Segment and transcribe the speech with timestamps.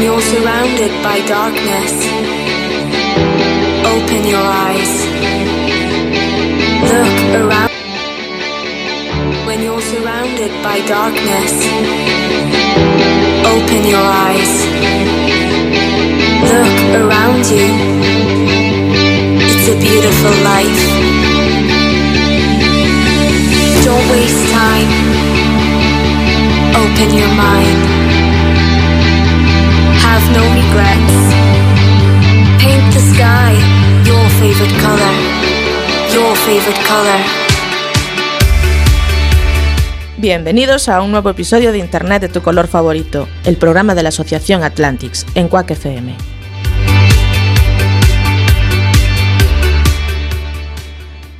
[0.00, 1.92] When you're surrounded by darkness,
[3.84, 4.92] open your eyes.
[6.88, 7.70] Look around.
[9.44, 11.52] When you're surrounded by darkness,
[13.44, 14.52] open your eyes.
[16.48, 17.68] Look around you.
[19.52, 20.82] It's a beautiful life.
[23.84, 24.90] Don't waste time.
[26.74, 27.99] Open your mind.
[30.10, 31.14] Have no regrets.
[32.58, 33.54] Paint the sky
[34.04, 35.12] your favorite color.
[36.12, 37.20] Your favorite color.
[40.18, 44.08] Bienvenidos a un nuevo episodio de Internet de tu color favorito, el programa de la
[44.08, 46.16] Asociación Atlantics en Quack FM.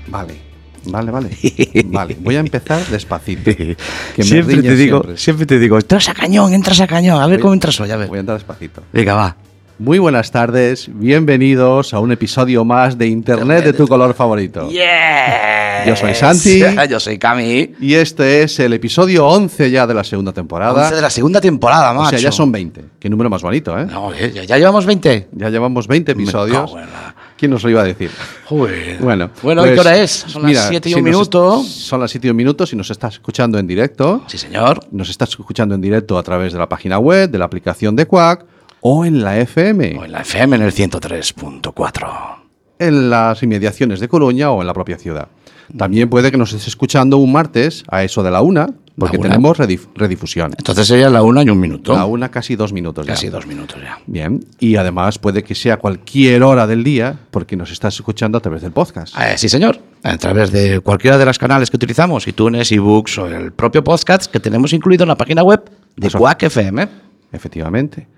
[0.07, 0.50] Vale,
[0.85, 1.31] vale, vale.
[1.87, 3.55] Vale, voy a empezar despacito.
[3.55, 3.77] Que
[4.19, 5.17] me siempre te digo, siempre.
[5.19, 5.47] siempre.
[5.47, 8.09] te digo, entras a cañón, entras a cañón, a ver cómo entras hoy, a ver.
[8.09, 8.83] Voy a entrar despacito.
[8.93, 9.37] Venga, va.
[9.79, 14.69] Muy buenas tardes, bienvenidos a un episodio más de Internet de tu color favorito.
[14.69, 15.87] Yeah.
[15.87, 16.61] Yo soy Santi.
[16.91, 17.73] Yo soy Cami.
[17.81, 20.83] Y este es el episodio 11 ya de la segunda temporada.
[20.83, 22.09] 11 de la segunda temporada, macho.
[22.09, 22.85] o sea, ya son 20.
[23.01, 23.87] Qué número más bonito, ¿eh?
[23.87, 25.29] No, ya, ya llevamos 20.
[25.33, 26.59] Ya llevamos 20 Me episodios.
[26.59, 28.11] cago en la- ¿Quién nos lo iba a decir?
[28.45, 28.99] Joder.
[29.01, 30.11] Bueno, Bueno, pues, ¿y qué hora es?
[30.11, 31.63] Son mira, las 7 y un minuto.
[31.65, 32.67] Son las 7 y un minuto.
[32.67, 34.81] Si nos estás escuchando en directo, Sí, señor.
[34.91, 38.05] nos estás escuchando en directo a través de la página web, de la aplicación de
[38.07, 38.45] Quack
[38.83, 42.43] o en la FM, O en la FM en el 103.4.
[42.79, 45.29] en las inmediaciones de Coruña o en la propia ciudad.
[45.77, 48.69] También puede que nos estés escuchando un martes a eso de la una,
[48.99, 49.29] porque una.
[49.29, 50.53] tenemos redif- redifusión.
[50.59, 51.93] Entonces sería la una y un minuto.
[51.95, 53.15] La una casi dos minutos ya.
[53.15, 53.99] Casi dos minutos ya.
[54.07, 58.41] Bien, y además puede que sea cualquier hora del día, porque nos estás escuchando a
[58.41, 59.15] través del podcast.
[59.19, 59.79] Eh, sí, señor.
[60.03, 64.31] A través de cualquiera de los canales que utilizamos, iTunes, ebooks o el propio podcast
[64.31, 65.63] que tenemos incluido en la página web
[65.97, 66.11] de.
[66.11, 66.89] Quack FM.
[67.33, 68.09] Efectivamente.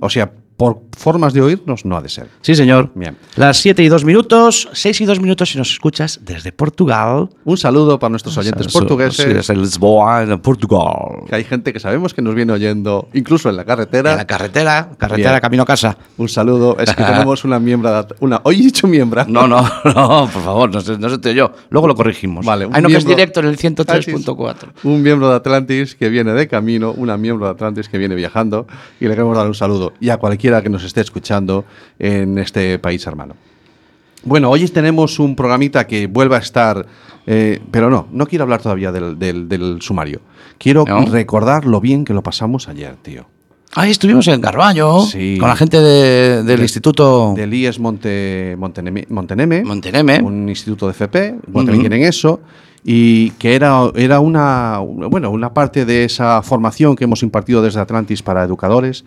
[0.00, 2.28] O sea, por formas de oírnos no ha de ser.
[2.40, 2.92] Sí, señor.
[2.94, 3.16] Bien.
[3.34, 7.30] Las 7 y 2 minutos, 6 y 2 minutos si nos escuchas desde Portugal.
[7.44, 9.26] Un saludo para nuestros oyentes portugueses.
[9.26, 11.24] Sí, desde Lisboa, en Portugal.
[11.28, 14.12] que hay gente que sabemos que nos viene oyendo, incluso en la carretera.
[14.12, 15.40] En la carretera, carretera Bien.
[15.40, 15.96] camino a casa.
[16.16, 16.76] Un saludo.
[16.78, 18.06] Es que tenemos una miembro.
[18.20, 19.24] Una, hoy he dicho miembro.
[19.26, 21.50] No, no, no, por favor, no sé, no sé te yo.
[21.70, 22.46] Luego lo corregimos.
[22.46, 24.54] Vale, un Hay no que es miembro- directo en el 103.4.
[24.84, 28.68] Un miembro de Atlantis que viene de camino, una miembro de Atlantis que viene viajando
[29.00, 29.92] y le queremos dar un saludo.
[29.98, 30.18] Y a
[30.52, 31.64] cualquiera que nos esté escuchando
[31.98, 33.34] en este país hermano.
[34.24, 36.86] Bueno, hoy tenemos un programita que vuelve a estar,
[37.26, 40.20] eh, pero no, no quiero hablar todavía del, del- del sumario.
[40.58, 41.06] Quiero ¿No?
[41.06, 43.24] recordar lo bien que lo pasamos ayer, tío.
[43.74, 45.38] Ahí estuvimos en Carballo Sí.
[45.40, 50.20] con la gente de- del De- Instituto Del IES Monte, Monteneme, Monteneme, Monteneme.
[50.22, 52.40] un instituto de FP, bueno, también tienen eso,
[52.84, 57.80] y que era, era una, bueno, una parte de esa formación que hemos impartido desde
[57.80, 59.04] Atlantis para educadores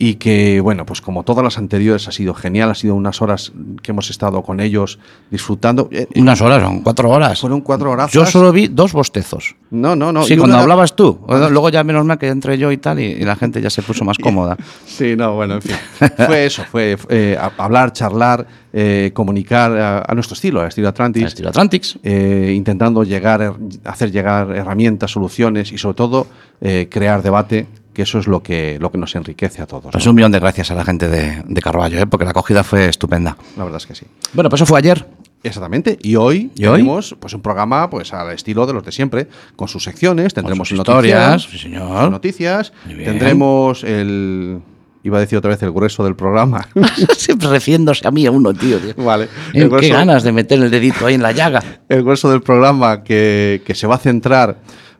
[0.00, 3.52] y que, bueno, pues como todas las anteriores ha sido genial, ha sido unas horas
[3.82, 5.88] que hemos estado con ellos disfrutando.
[5.90, 7.40] Eh, eh, Unas horas, son cuatro horas.
[7.40, 8.12] Fueron cuatro horas.
[8.12, 9.56] Yo solo vi dos bostezos.
[9.70, 10.22] No, no, no.
[10.22, 11.18] sí, cuando una- hablabas tú.
[11.28, 13.82] Luego ya menos mal que entré yo y tal, y, y la gente ya se
[13.82, 14.56] puso más cómoda.
[14.86, 15.76] Sí, no, bueno, en fin.
[16.26, 21.24] Fue eso, fue eh, hablar, charlar, eh, comunicar a, a nuestro estilo, al estilo Atlantis.
[21.24, 21.98] Estilo Atlantics.
[22.04, 23.52] eh, intentando llegar,
[23.84, 26.26] hacer llegar herramientas, soluciones y sobre todo
[26.60, 27.66] eh, crear debate,
[27.98, 29.90] que eso es lo que, lo que nos enriquece a todos.
[29.90, 30.12] Pues ¿no?
[30.12, 32.06] un millón de gracias a la gente de, de Carballo, ¿eh?
[32.06, 33.36] porque la acogida fue estupenda.
[33.56, 34.06] La verdad es que sí.
[34.34, 35.04] Bueno, pues eso fue ayer.
[35.42, 35.98] Exactamente.
[36.00, 36.74] Y hoy ¿Y hoy?
[36.78, 39.26] tenemos pues, un programa pues, al estilo de los de siempre,
[39.56, 40.32] con sus secciones.
[40.32, 42.02] Tendremos sus noticias, historias, sí, señor.
[42.02, 42.72] sus noticias.
[42.86, 44.60] Tendremos el.
[45.02, 46.68] Iba a decir otra vez el grueso del programa.
[47.16, 48.78] Siempre refiriéndose a mí a uno, tío.
[48.78, 48.94] tío.
[49.04, 49.24] vale.
[49.24, 51.64] Eh, El Qué grueso, ganas de meter el dedito ahí en la llaga.
[51.88, 54.58] el grueso del programa que, que se va a centrar,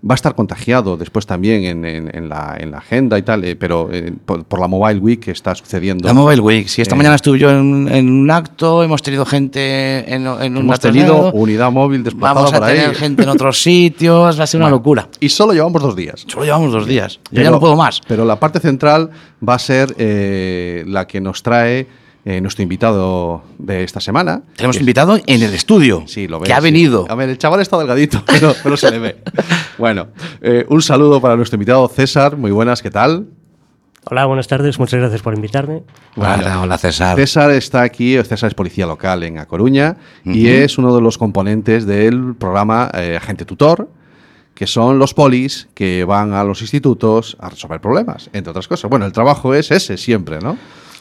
[0.09, 3.42] va a estar contagiado después también en, en- en la, en la agenda y tal,
[3.44, 6.06] eh, pero eh, por, por la Mobile Week que está sucediendo.
[6.06, 6.69] La Mobile Week.
[6.69, 6.98] Sí, esta Eh.
[6.98, 11.72] mañana estuve yo en, en un acto, hemos tenido gente en, un Hemos tenido unidad
[11.72, 12.78] móvil desplazada Vamos a por ahí.
[12.78, 15.09] tener gente en otros sitios, va a ser una locura.
[15.20, 16.24] Y solo llevamos dos días.
[16.28, 17.18] Solo llevamos dos días.
[17.33, 18.01] Yo ya no puedo más.
[18.06, 19.10] Pero la parte central
[19.47, 19.94] va a ser
[20.86, 21.86] la que nos trae
[22.24, 24.42] eh, nuestro invitado de esta semana.
[24.56, 26.04] Tenemos que invitado en el estudio.
[26.06, 26.48] Sí, lo ves.
[26.48, 26.62] Que ha sí.
[26.62, 27.06] venido.
[27.09, 29.16] A ver, el chaval está delgadito, pero, pero se le ve.
[29.78, 30.09] Bueno,
[30.41, 32.36] eh, un saludo para nuestro invitado César.
[32.36, 33.28] Muy buenas, ¿qué tal?
[34.10, 35.82] Hola, buenas tardes, muchas gracias por invitarme.
[36.16, 37.16] Hola, hola, César.
[37.16, 41.18] César está aquí, César es policía local en A Coruña y es uno de los
[41.18, 43.91] componentes del programa eh, Agente Tutor,
[44.54, 48.88] que son los polis que van a los institutos a resolver problemas, entre otras cosas.
[48.88, 50.56] Bueno, el trabajo es ese siempre, ¿no?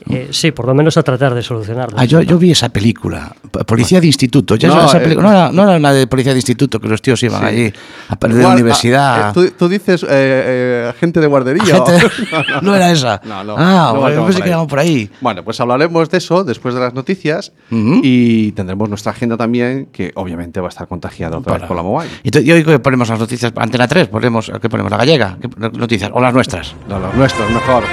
[0.10, 1.98] Eh, sí, por lo menos a tratar de solucionarlo.
[2.00, 3.36] Ah, yo, yo vi esa película,
[3.66, 4.56] Policía de Instituto.
[4.56, 7.02] Ya No, esa eh, no, era, no era una de Policía de Instituto, que los
[7.02, 7.72] tíos iban allí
[8.10, 9.30] a perder de Guarda- universidad.
[9.30, 11.64] eh, ¿tú, tú dices eh, eh, agente de guardería.
[11.66, 12.08] Gente-
[12.62, 13.22] no era esa.
[13.24, 13.56] No, no.
[13.58, 15.10] Ah, no bueno, yo pensé que íbamos por ahí.
[15.22, 20.12] Bueno, pues hablaremos de eso después de las noticias y tendremos nuestra agenda también, que
[20.16, 22.10] obviamente va a estar contagiada otra vez por la mobile.
[22.24, 24.92] Y, tú- y hoy que ponemos las noticias, Antena 3, ponemos, ¿qué ponemos?
[24.92, 25.38] ¿La gallega?
[25.42, 26.12] ¿Qué noticias?
[26.14, 26.76] ¿O las nuestras?
[26.88, 27.84] No, los nuestros, mejor.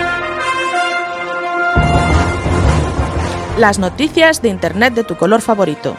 [3.58, 5.96] Las noticias de Internet de tu color favorito.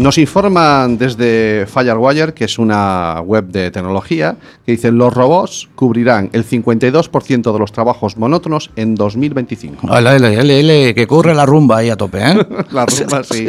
[0.00, 6.30] Nos informan desde Firewire, que es una web de tecnología, que dice los robots cubrirán
[6.32, 9.86] el 52% de los trabajos monótonos en 2025.
[9.88, 12.46] Ole, ole, ole, que corre la rumba ahí a tope, ¿eh?
[12.72, 13.46] La rumba, sí.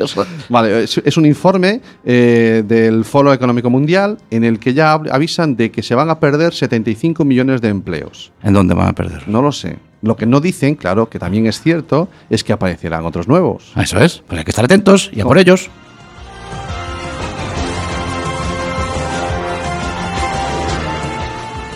[0.49, 5.55] Vale, es, es un informe eh, del Foro Económico Mundial en el que ya avisan
[5.55, 8.33] de que se van a perder 75 millones de empleos.
[8.43, 9.25] ¿En dónde van a perder?
[9.25, 9.77] No lo sé.
[10.01, 13.71] Lo que no dicen, claro, que también es cierto, es que aparecerán otros nuevos.
[13.77, 15.69] Eso es, pues hay que estar atentos y a por ellos.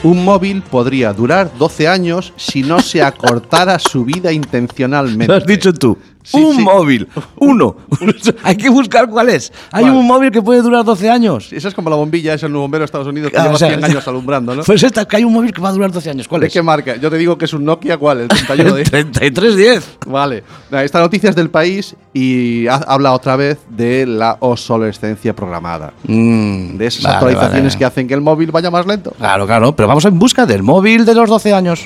[0.05, 5.25] Un móvil podría durar 12 años si no se acortara su vida intencionalmente.
[5.25, 5.97] Lo has dicho tú.
[6.25, 6.61] Sí, un sí.
[6.63, 7.07] móvil,
[7.37, 7.75] uno.
[8.43, 9.53] hay que buscar cuál es.
[9.71, 9.95] Hay Vale.
[9.97, 11.53] un móvil que puede durar 12 años.
[11.53, 13.57] Esa es como la bombilla, es el bombero de Estados Unidos que Ah, lleva o
[13.57, 14.63] sea, 100 años alumbrando, ¿no?
[14.63, 16.27] Pues esta, que hay un móvil que va a durar 12 años.
[16.27, 16.53] ¿Cuál ¿De es?
[16.53, 16.95] qué marca?
[16.97, 18.21] Yo te digo que es un Nokia, ¿cuál?
[18.21, 18.89] El 31 El de...
[18.89, 19.97] 3310.
[20.07, 20.43] Vale.
[20.71, 25.93] Nada, Esta noticia es del país y ha- habla otra vez de la obsolescencia programada.
[26.07, 27.77] Mm, De esas vale, actualizaciones vale.
[27.77, 29.11] que hacen que el móvil vaya más lento.
[29.17, 31.85] Claro, claro, pero vamos en busca del móvil de los 12 años.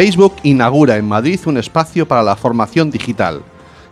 [0.00, 3.42] Facebook inaugura en Madrid un espacio para la formación digital.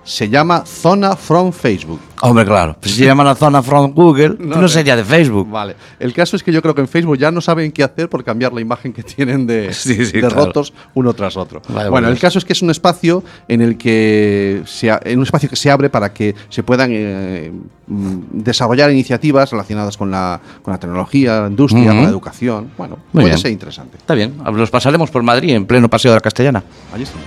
[0.06, 2.00] Se llama Zona from Facebook.
[2.23, 2.76] Hombre, claro.
[2.81, 4.69] Pues si se llama la zona from Google, no, no.
[4.69, 5.50] sería de Facebook.
[5.50, 5.75] Vale.
[5.99, 8.23] El caso es que yo creo que en Facebook ya no saben qué hacer por
[8.25, 10.37] cambiar la imagen que tienen de, Sí, sí, de claro.
[10.47, 11.61] rotos uno tras otro.
[11.69, 15.25] Vale, bueno, el caso es que es un espacio en el que se, en un
[15.25, 17.50] espacio que se abre para que se puedan eh,
[17.88, 21.94] mm, desarrollar iniciativas relacionadas con la, con la tecnología, la industria, Ujú.
[21.94, 22.70] con la educación.
[22.79, 23.38] Bueno, Muy puede bien.
[23.38, 23.99] ser interesante.
[23.99, 26.62] Está bien, los pasaremos por Madrid en pleno paseo de la Castellana.
[26.94, 27.19] Allí está.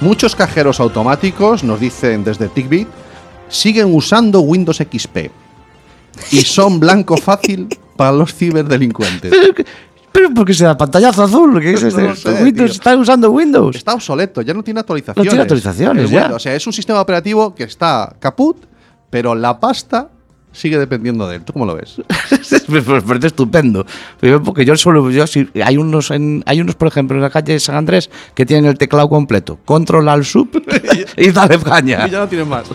[0.00, 2.88] Muchos cajeros automáticos, nos dicen desde Tickbit,
[3.48, 5.30] siguen usando Windows XP
[6.32, 9.32] y son blanco fácil para los ciberdelincuentes.
[10.12, 12.16] Pero porque se da pantallazo azul, ¿qué es este?
[12.16, 12.78] sé, Windows, tío.
[12.80, 13.76] están usando Windows.
[13.76, 15.26] Está obsoleto, ya no tiene actualizaciones.
[15.26, 16.20] No tiene actualizaciones, Es ya.
[16.22, 18.64] bueno, o sea, es un sistema operativo que está caput,
[19.08, 20.08] pero la pasta
[20.52, 21.44] sigue dependiendo de él.
[21.44, 22.00] ¿Tú cómo lo ves?
[22.68, 23.86] me parece estupendo.
[24.44, 27.54] Porque yo solo, yo sí- hay unos, en, hay unos, por ejemplo, en la calle
[27.54, 29.58] de San Andrés que tienen el teclado completo.
[29.64, 30.50] Control al sub
[31.16, 32.06] y dale caña.
[32.06, 32.66] Y ya no tienen más.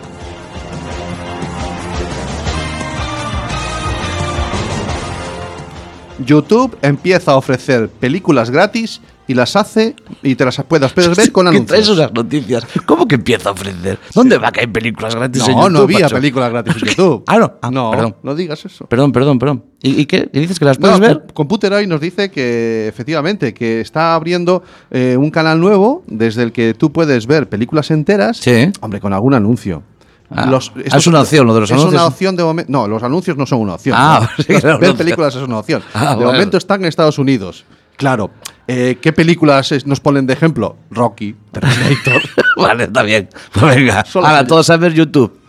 [6.26, 11.32] YouTube empieza a ofrecer películas gratis y las hace y te las puedes, puedes ver
[11.32, 11.98] con ¿Qué traes anuncios.
[11.98, 12.66] esas noticias?
[12.86, 14.00] ¿Cómo que empieza a ofrecer?
[14.14, 16.16] ¿Dónde va que hay películas gratis en No, YouTube, no había macho?
[16.16, 17.24] películas gratis en YouTube.
[17.28, 17.54] Ah, no.
[17.62, 18.16] Ah, no, perdón.
[18.24, 18.86] no digas eso.
[18.86, 19.64] Perdón, perdón, perdón.
[19.82, 20.30] ¿Y, y qué?
[20.34, 21.18] ¿Y dices que las puedes No, ver?
[21.20, 26.44] Com- Computer hoy nos dice que efectivamente que está abriendo eh, un canal nuevo desde
[26.44, 28.72] el que tú puedes ver películas enteras, Sí.
[28.82, 29.84] hombre, con algún anuncio.
[30.32, 31.94] Ah, Los- ah, es una opción, lo de los es anuncios.
[32.02, 32.72] una opción de momento.
[32.72, 33.96] No, los anuncios no son una opción.
[33.98, 34.44] Ah, ¿no?
[34.44, 35.84] sí, ver no, películas es una opción.
[35.94, 36.32] Ah, de bueno.
[36.32, 37.64] momento están en Estados Unidos.
[37.96, 38.32] Claro.
[38.68, 40.78] Eh, ¿Qué películas es- nos ponen de ejemplo?
[40.92, 42.22] Rocky, Terminator.
[42.58, 43.30] vale, está bien.
[43.54, 45.40] Pues venga, Solo ahora todos a ver YouTube.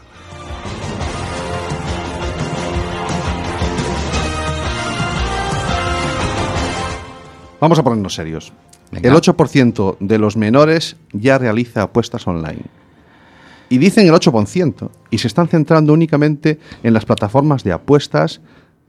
[7.60, 8.52] Vamos a ponernos serios.
[8.92, 9.08] Venga.
[9.08, 12.62] El 8% de los menores ya realiza apuestas online.
[13.68, 14.90] Y dicen el 8%.
[15.10, 18.40] Y se están centrando únicamente en las plataformas de apuestas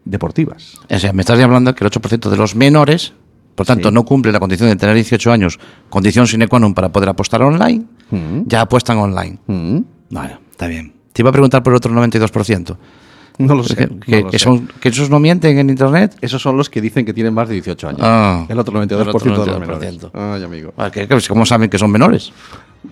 [0.05, 0.75] deportivas.
[0.89, 3.13] O sea, me estás hablando que el 8% de los menores,
[3.57, 3.93] por tanto, Sí.
[3.93, 5.57] no cumple la condición de tener 18 años,
[5.89, 8.45] condición sine qua non para poder apostar online, Mm.
[8.45, 9.41] ya apuestan online.
[9.49, 9.81] Mm.
[10.13, 10.93] Bueno, está bien.
[11.11, 12.77] Te iba a preguntar por el otro 92%.
[13.39, 13.75] No lo sé.
[13.75, 14.45] que, no que- lo que sé.
[14.45, 16.15] son, que esos no mienten en internet.
[16.21, 18.01] Esos son los que dicen que tienen más de 18 años.
[18.03, 18.45] Ah.
[18.49, 20.09] el otro 92% El otro de los 92%.
[20.13, 20.41] menores.
[20.41, 20.73] Ay, amigo.
[20.77, 20.89] Ah,
[21.29, 22.31] ¿Cómo saben que son menores?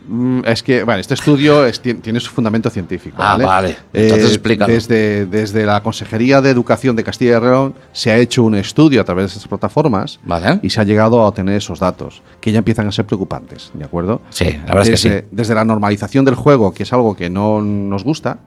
[0.08, 3.15] Mm, Es que, bueno, este estudio es- ti- tiene su fundamento científico.
[3.20, 3.46] Ah, ¿vale?
[3.46, 3.77] vale.
[3.94, 4.74] Entonces explícalo.
[4.74, 9.01] Desde, desde la Consejería de Educación de Castilla y León se ha hecho un estudio
[9.01, 10.60] a través de estas plataformas Vale.
[10.62, 13.86] y se ha llegado a obtener esos datos, que ya empiezan a ser preocupantes, ¿de
[13.86, 14.22] acuerdo?
[14.30, 15.25] Sí, la verdad es que sí.
[15.32, 18.39] Desde la normalización del juego, que es algo que no nos gusta,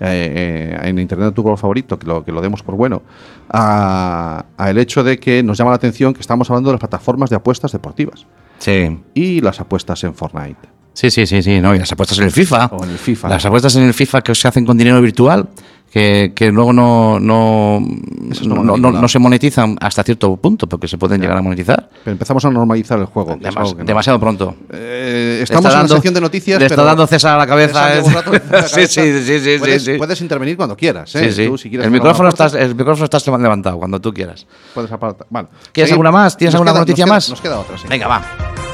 [0.00, 3.02] eh, eh, en Internet tu color favorito, que lo, que lo demos por bueno,
[3.50, 6.80] a, a el hecho de que nos llama la atención que estamos hablando de las
[6.80, 8.26] plataformas de apuestas deportivas
[8.58, 8.98] Sí.
[9.14, 10.75] y las apuestas en Fortnite.
[10.96, 11.60] Sí, sí, sí, sí.
[11.60, 12.66] No, y las apuestas en el FIFA.
[12.72, 13.28] O en el FIFA.
[13.28, 15.46] Las apuestas en el FIFA que se hacen con dinero virtual,
[15.92, 20.96] que, que luego no, no, no no, no- se monetizan hasta cierto punto, porque se
[20.96, 21.90] pueden llegar a monetizar.
[22.02, 23.38] Pero empezamos a normalizar el juego.
[23.38, 23.86] que es Demas- algo que no.
[23.86, 24.56] demasiado pronto.
[24.72, 26.58] Eh, estamos está en la sección de noticias.
[26.58, 27.88] Le pero está dando César a la cabeza.
[27.88, 28.02] César ¿eh?
[28.02, 28.68] un rato la sí, cabeza.
[28.68, 29.98] sí, sí, sí, puedes, sí, sí.
[29.98, 31.14] puedes intervenir cuando quieras.
[31.14, 31.30] ¿eh?
[31.30, 31.46] Sí, sí.
[31.48, 34.14] Tú, si quieres el, hacer micrófono alguna estás, cosa, el micrófono estás levantado cuando tú
[34.14, 34.46] quieras.
[34.74, 35.26] puedes apartar.
[35.28, 35.48] Vale.
[35.72, 35.92] ¿Quieres Seguimos.
[36.06, 36.36] alguna más?
[36.38, 37.28] ¿Tienes Nos alguna queda- noticia nos queda- más?
[37.30, 37.84] Nos queda otra, sí.
[37.88, 38.65] Venga, va.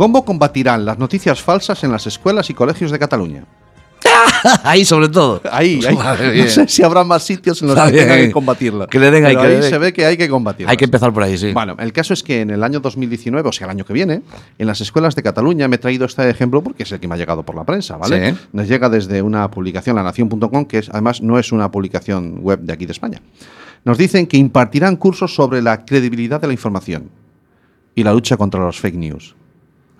[0.00, 3.44] ¿Cómo combatirán las noticias falsas en las escuelas y colegios de Cataluña?
[4.64, 5.42] Ahí, sobre todo.
[5.52, 8.86] Ahí, no sé si habrá más sitios en los que tengan que combatirla.
[8.86, 9.70] Que le den Pero que le ahí den.
[9.70, 10.70] se ve que hay que combatirla.
[10.70, 11.52] Hay que empezar por ahí, sí.
[11.52, 14.22] Bueno, el caso es que en el año 2019, o sea, el año que viene,
[14.56, 17.16] en las escuelas de Cataluña me he traído este ejemplo porque es el que me
[17.16, 18.32] ha llegado por la prensa, ¿vale?
[18.32, 18.38] Sí.
[18.54, 22.72] Nos llega desde una publicación, lanación.com, que es, además no es una publicación web de
[22.72, 23.20] aquí de España.
[23.84, 27.10] Nos dicen que impartirán cursos sobre la credibilidad de la información
[27.94, 29.36] y la lucha contra los fake news.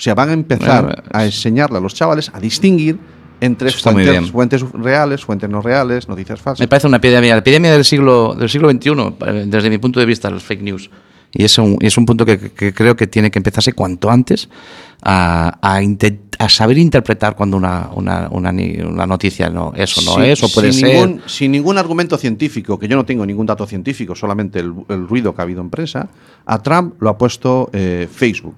[0.00, 2.98] O sea, van a empezar Bueno, a enseñarle a los chavales a distinguir
[3.38, 6.60] entre fuentes, fuentes reales, fuentes no reales, noticias falsas.
[6.60, 8.92] Me parece una epidemia, la epidemia del siglo, del siglo XXI,
[9.26, 10.88] eh, desde mi punto de vista, los fake news.
[11.34, 14.48] Y es un, es un punto que, que creo que tiene que empezarse cuanto antes
[15.02, 20.42] a, a, intent- a saber interpretar cuando una, una, una, noticia no, eso no es
[20.42, 20.94] o puede sin ser.
[20.94, 25.06] Ningún, sin ningún argumento científico, que yo no tengo ningún dato científico, solamente el, el
[25.06, 26.08] ruido que ha habido en prensa,
[26.46, 28.56] a Trump lo ha puesto eh, Facebook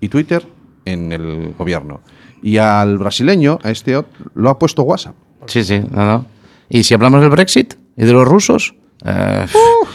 [0.00, 0.44] y Twitter
[0.84, 2.00] en el gobierno.
[2.42, 5.14] Y al brasileño, a este ot- lo ha puesto WhatsApp.
[5.46, 6.26] Sí, sí, no, no.
[6.68, 8.74] Y si hablamos del Brexit y de los rusos.
[9.04, 9.46] eh,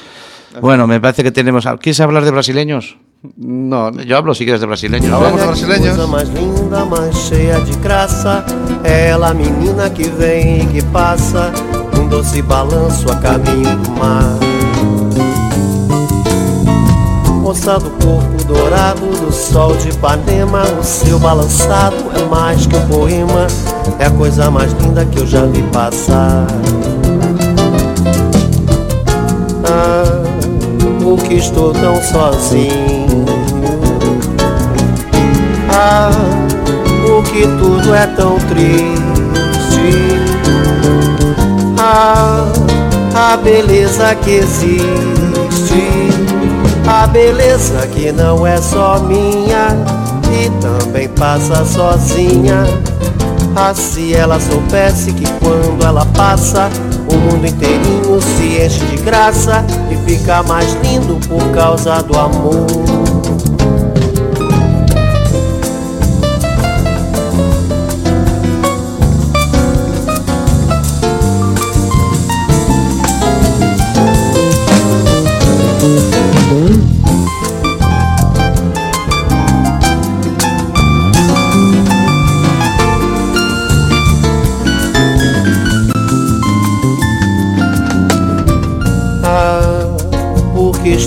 [0.62, 1.66] bueno, me parece que tenemos.
[1.82, 2.98] ¿Quieres hablar de brasileños?
[3.38, 5.12] No, Yo hablo si quieres de brasileños.
[5.12, 6.10] Hablamos de brasileños.
[6.10, 8.46] mais linda, mais cheia de graça.
[8.84, 11.52] É ela, a menina que vem e que passa.
[12.00, 14.38] Um doce balanço a caminho do mar.
[17.46, 20.64] Moça do corpo dourado do sol de Ipanema.
[20.80, 23.46] O seu balançado é mais que um poema.
[24.00, 26.48] É a coisa mais linda que eu já vi passar.
[29.64, 30.24] Ah,
[31.04, 33.26] por que estou tão sozinho?
[35.70, 36.10] Ah,
[37.06, 39.94] porque tudo é tão triste.
[41.78, 42.44] Ah,
[43.14, 45.25] a beleza que existe.
[46.88, 49.70] A beleza que não é só minha
[50.32, 52.64] e também passa sozinha.
[53.56, 56.70] Ah, se ela soubesse que quando ela passa,
[57.10, 62.68] o mundo inteirinho se enche de graça e fica mais lindo por causa do amor.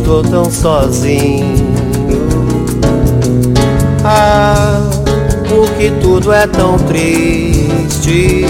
[0.08, 1.54] Estou tão sozinho.
[4.02, 4.80] Ah,
[5.46, 8.46] porque tudo é tão triste.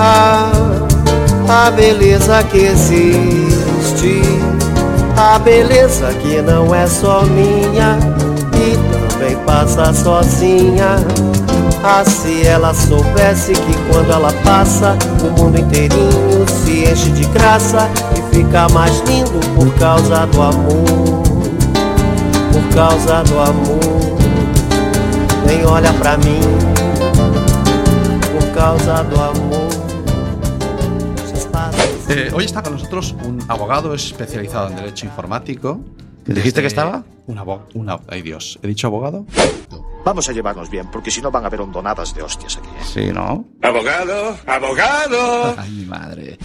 [0.00, 0.50] Ah,
[1.48, 4.20] a beleza que existe.
[5.16, 7.96] A beleza que não é só minha
[8.56, 10.96] e também passa sozinha.
[11.84, 17.88] Ah, se ela soubesse que quando ela passa, o mundo inteirinho se enche de graça
[18.40, 21.22] e fica mais lindo por causa do amor.
[22.52, 24.18] Por causa do amor.
[25.46, 26.40] Nem olha pra mim.
[28.32, 29.70] Por causa do amor.
[32.08, 35.80] Eh, hoy está con nosotros un abogado especializado en derecho informático.
[36.26, 37.04] ¿Dijiste que estaba?
[37.26, 38.02] Un abogado.
[38.08, 39.26] Ay Dios, ¿he dicho abogado?
[40.04, 42.68] Vamos a llevarnos bien, porque si no van a haber hondonadas de hostias aquí.
[42.68, 42.84] ¿eh?
[42.84, 43.44] Sí, ¿no?
[43.62, 45.54] Abogado, abogado.
[45.56, 46.38] Ay, mi madre.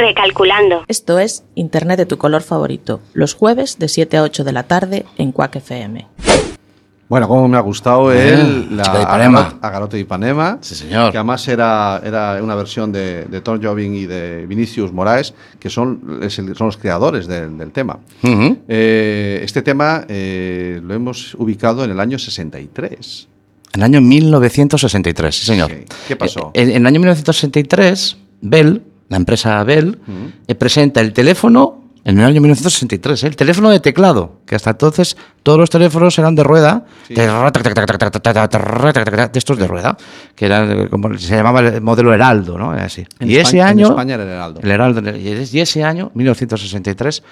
[0.00, 0.84] Recalculando.
[0.88, 4.62] Esto es Internet de tu color favorito, los jueves de 7 a 8 de la
[4.62, 6.06] tarde en Quack FM.
[7.08, 9.40] Bueno, como me ha gustado Eh, él, la chica de Ipanema.
[9.50, 10.58] Agarot- Agarote de Ipanema.
[10.62, 11.10] Sí, señor.
[11.12, 15.68] Que además era, era una versión de, de Tom Jobim y de Vinicius Moraes, que
[15.68, 17.98] son, es el- son los creadores del, del tema.
[18.68, 23.28] Eh, este tema eh, lo hemos ubicado en el año 63.
[23.74, 25.70] En el año 1963, sí, señor.
[25.70, 25.84] Sí.
[26.08, 26.52] ¿Qué pasó?
[26.54, 29.98] Eh, En, en el año 1963, Bell, la empresa Bell,
[30.48, 33.26] eh, presenta el teléfono En el año 1963, ¿eh?
[33.26, 37.26] el teléfono de teclado, que hasta entonces todos los teléfonos eran de rueda, de
[39.38, 39.96] estos de rueda,
[40.34, 42.70] que era como se llamaba el modelo Heraldo, ¿no?
[42.70, 43.04] Así.
[43.18, 44.60] En y España- ese en año, España era el Heraldo.
[44.62, 47.22] el Heraldo, y es- y ese año, 1963,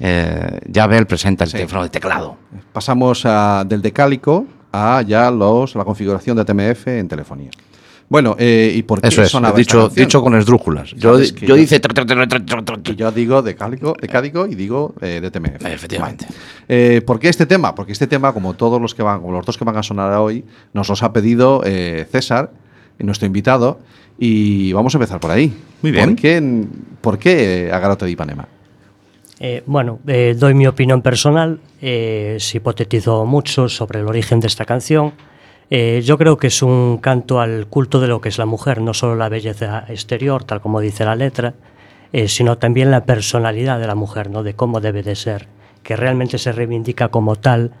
[0.00, 1.56] eh, ya Bell presenta el Sí.
[1.58, 2.36] teléfono de teclado.
[2.72, 7.50] Pasamos a- del decálico a ya los, la configuración de TMF en telefonía.
[8.08, 10.92] Bueno, eh, ¿y por qué Eso es, sonaba dicho, con esdrújulas.
[10.92, 11.34] Yo, dice...
[12.96, 15.66] Yo digo decálico, decálico y digo eh, de TMF.
[15.66, 16.26] Efectivamente.
[16.26, 16.36] Vale.
[16.68, 17.74] Eh, ¿Por qué este tema?
[17.74, 20.12] Porque este tema, como todos los que van, como los dos que van a sonar
[20.14, 22.50] hoy, nos los ha pedido eh, César,
[22.98, 23.80] nuestro invitado,
[24.18, 25.52] y vamos a empezar por ahí.
[25.82, 26.10] Muy bien.
[26.10, 26.64] ¿Por qué,
[27.00, 28.48] por qué Agarote de Ipanema?
[29.38, 34.46] Eh, bueno, eh, doy mi opinión personal, eh, se hipotetizó mucho sobre el origen de
[34.46, 35.12] esta canción.
[35.70, 38.80] Eh, yo creo que es un canto al culto de lo que es la mujer,
[38.80, 41.54] no solo la belleza exterior, tal como dice la letra,
[42.12, 44.42] eh, sino también la personalidad de la mujer, ¿no?
[44.42, 45.48] de cómo debe de ser,
[45.82, 47.72] que realmente se reivindica como tal,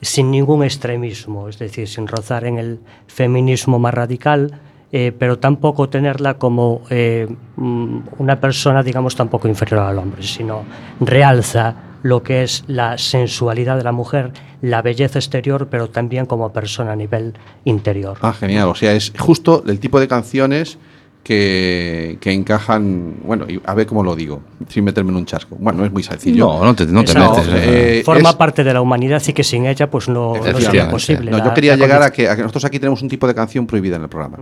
[0.00, 5.88] sin ningún extremismo, es decir, sin rozar en el feminismo más radical, eh, pero tampoco
[5.88, 10.64] tenerla como eh, mm, una persona, digamos, tampoco inferior al hombre, sino
[11.00, 16.52] realza lo que es la sensualidad de la mujer, la belleza exterior, pero también como
[16.52, 18.18] persona a nivel interior.
[18.22, 18.68] Ah, genial.
[18.68, 20.78] O sea, es justo el tipo de canciones
[21.22, 23.14] que, que encajan.
[23.24, 25.56] Bueno, y a ver cómo lo digo, sin meterme en un chasco.
[25.58, 26.46] Bueno, es muy sencillo.
[26.46, 27.38] No, no te, no te Exacto.
[27.42, 27.54] metes.
[27.54, 27.98] eh.
[28.00, 30.90] Eh, Forma es- parte de la humanidad y que sin ella pues no, no sería
[30.90, 31.30] posible.
[31.30, 33.26] No, La- yo quería llegar a condi- que, a que nosotros aquí tenemos un tipo
[33.28, 34.38] de canción prohibida en el programa,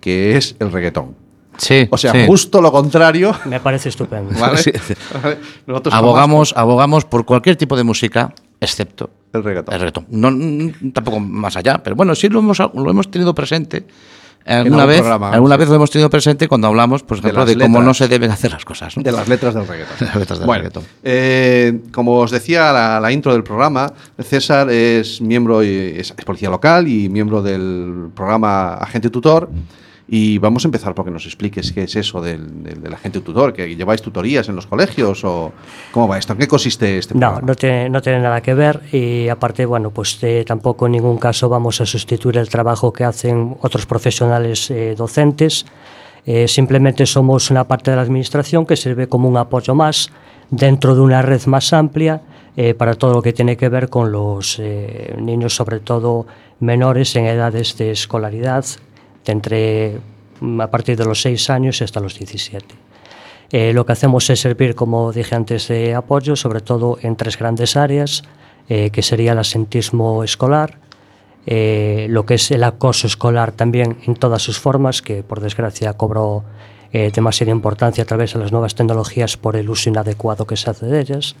[0.00, 1.14] que es el reggaetón.
[1.56, 2.24] Sí, O sea, sí.
[2.26, 3.34] justo lo contrario.
[3.44, 4.30] Me parece estupendo.
[4.40, 4.58] ¿vale?
[4.58, 4.72] Sí.
[5.90, 9.74] Abogamos, abogamos por cualquier tipo de música, excepto el reggaetón.
[9.74, 10.06] el reggaetón.
[10.10, 13.86] No, tampoco más allá, pero bueno, sí lo hemos, lo hemos tenido presente.
[14.46, 15.58] Alguna vez, programa, alguna sí.
[15.60, 17.86] vez lo hemos tenido presente cuando hablamos, por De ejemplo, de, cómo letras.
[17.86, 18.94] no se deben hacer las cosas.
[18.94, 19.02] ¿no?
[19.02, 19.96] De las letras del reggaetón.
[20.06, 20.84] Las letras del bueno, reggaetón.
[21.02, 23.90] eh, como os decía la, la intro del programa,
[24.22, 29.48] César es miembro, es, es policía local y miembro del programa Agente Tutor.
[30.06, 33.54] Y vamos a empezar porque nos expliques qué es eso del, del- del agente tutor,
[33.54, 35.52] que lleváis tutorías en los colegios o
[35.92, 37.46] cómo va esto, en qué consiste este No, programa.
[37.46, 41.16] no tiene, no tiene nada que ver y aparte, bueno, pues eh, tampoco en ningún
[41.16, 45.64] caso vamos a sustituir el trabajo que hacen otros profesionales eh, docentes.
[46.26, 50.10] Eh, simplemente somos una parte de la administración que sirve como un apoyo más
[50.50, 52.20] dentro de una red más amplia
[52.56, 56.26] eh, para todo lo que tiene que ver con los eh, niños, sobre todo
[56.60, 58.64] menores en edades de escolaridad,
[59.32, 59.98] entre
[60.40, 62.84] mm, a partir de los 6 años hasta los 17.
[63.50, 67.38] Eh, lo que hacemos es servir, como dije antes, de apoyo, sobre todo en tres
[67.38, 68.24] grandes áreas,
[68.68, 70.78] eh, que sería el asentismo escolar,
[71.46, 75.92] eh, lo que es el acoso escolar también en todas sus formas, que por desgracia
[75.92, 76.44] cobró
[77.12, 80.86] demasiada importancia a través de las nuevas tecnologías por el uso inadecuado que se hace
[80.86, 81.34] de ellas.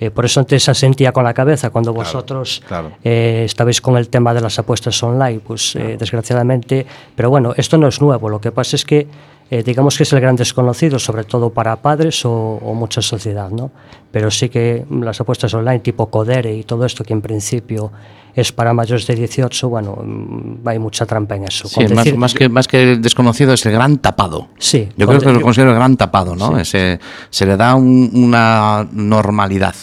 [0.00, 2.92] Eh, por eso antes asentía con la cabeza cuando vosotros claro.
[3.04, 7.78] eh, estabais con el tema de las apuestas online, pues eh, desgraciadamente, pero bueno, esto
[7.78, 9.06] no es nuevo, lo que pasa es que
[9.50, 13.50] eh, digamos que es el gran desconocido, sobre todo para padres o, o mucha sociedad,
[13.50, 13.70] ¿no?
[14.10, 17.92] Pero sí que las apuestas online tipo Codere y todo esto que en principio
[18.34, 21.68] es para mayores de 18, bueno, mm, hay mucha trampa en eso.
[21.68, 24.48] Sí, más, decir- más que, más que el desconocido es el gran tapado.
[24.58, 26.58] Sí, Yo creo que lo considero el gran tapado, ¿no?
[26.58, 26.98] Ese-
[27.30, 29.74] se le da un- una normalidad.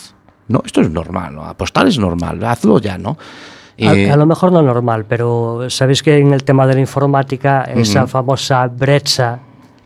[0.50, 1.46] No, esto es normal, ¿no?
[1.46, 3.18] apostar es normal, hazlo ya, ¿no?
[3.82, 7.64] A, a lo mejor no normal, pero sabéis que en el tema de la informática,
[7.64, 9.40] esa famosa brecha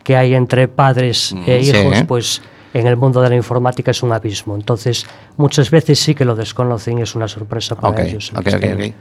[0.06, 1.72] que hay entre padres e Sí.
[1.76, 2.42] hijos, pues
[2.76, 4.56] en el mundo de la informática es un abismo.
[4.56, 8.32] Entonces, muchas veces sí que lo desconocen y es una sorpresa para ellos.
[8.32, 8.94] estén-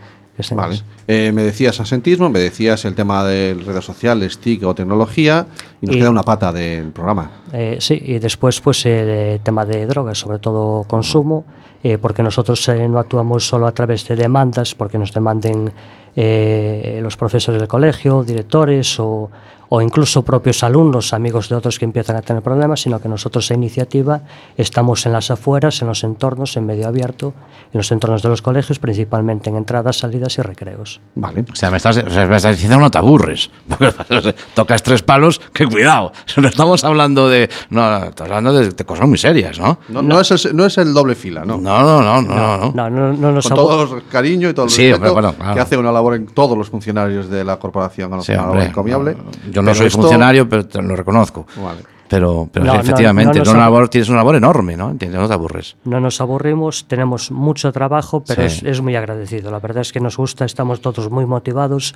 [0.57, 0.81] Vale.
[1.07, 5.47] Eh, me decías asentismo, me decías el tema de redes sociales, TIC o tecnología,
[5.81, 7.31] y nos Y- queda una pata del programa.
[7.53, 11.45] Eh, sí, y después pues el tema de drogas, sobre todo consumo,
[11.85, 15.71] eh, porque nosotros eh, no actuamos solo a través de demandas, porque nos demanden
[16.17, 19.31] eh, los profesores del colegio, directores o,
[19.75, 23.51] o incluso propios alumnos, amigos de otros que empiezan a tener problemas, sino que nosotros
[23.51, 24.21] a iniciativa
[24.57, 27.35] estamos en las afueras, en los entornos, en medio abierto,
[27.73, 31.01] en los entornos de los colegios, principalmente en entradas, salidas y recreos.
[31.17, 31.45] Vale.
[31.53, 33.51] O sea, me estás, o sea, me estás diciendo no te aburres.
[33.69, 36.13] Porque tocas tres palos, que cuidado.
[36.37, 37.49] No estamos hablando de.
[37.71, 39.79] No, estamos hablando de, de cosas muy serias, ¿no?
[39.89, 41.57] No, no es el, no es el doble fila, ¿no.
[41.57, 42.35] No, no, no, no.
[42.35, 42.73] no, no.
[42.75, 45.33] No, no, no nos Con todo el cariño y todo el Sí, respeto hombre, bueno,
[45.35, 45.55] claro.
[45.55, 49.17] que hace una labor en todos los funcionarios de la corporación, una Sí, labor encomiable.
[49.51, 51.47] Yo no Pero soy esto- funcionario, pero te lo reconozco.
[51.63, 51.81] Vale.
[52.07, 54.91] Pero, pero No, efectivamente, no una labor- tienes una labor enorme, ¿no?
[54.91, 55.75] Entiendes, No te aburres.
[55.85, 58.59] No nos aburrimos, tenemos mucho trabajo, pero Sí.
[58.59, 59.51] es, es muy agradecido.
[59.51, 61.95] La verdad es que nos gusta, estamos todos muy motivados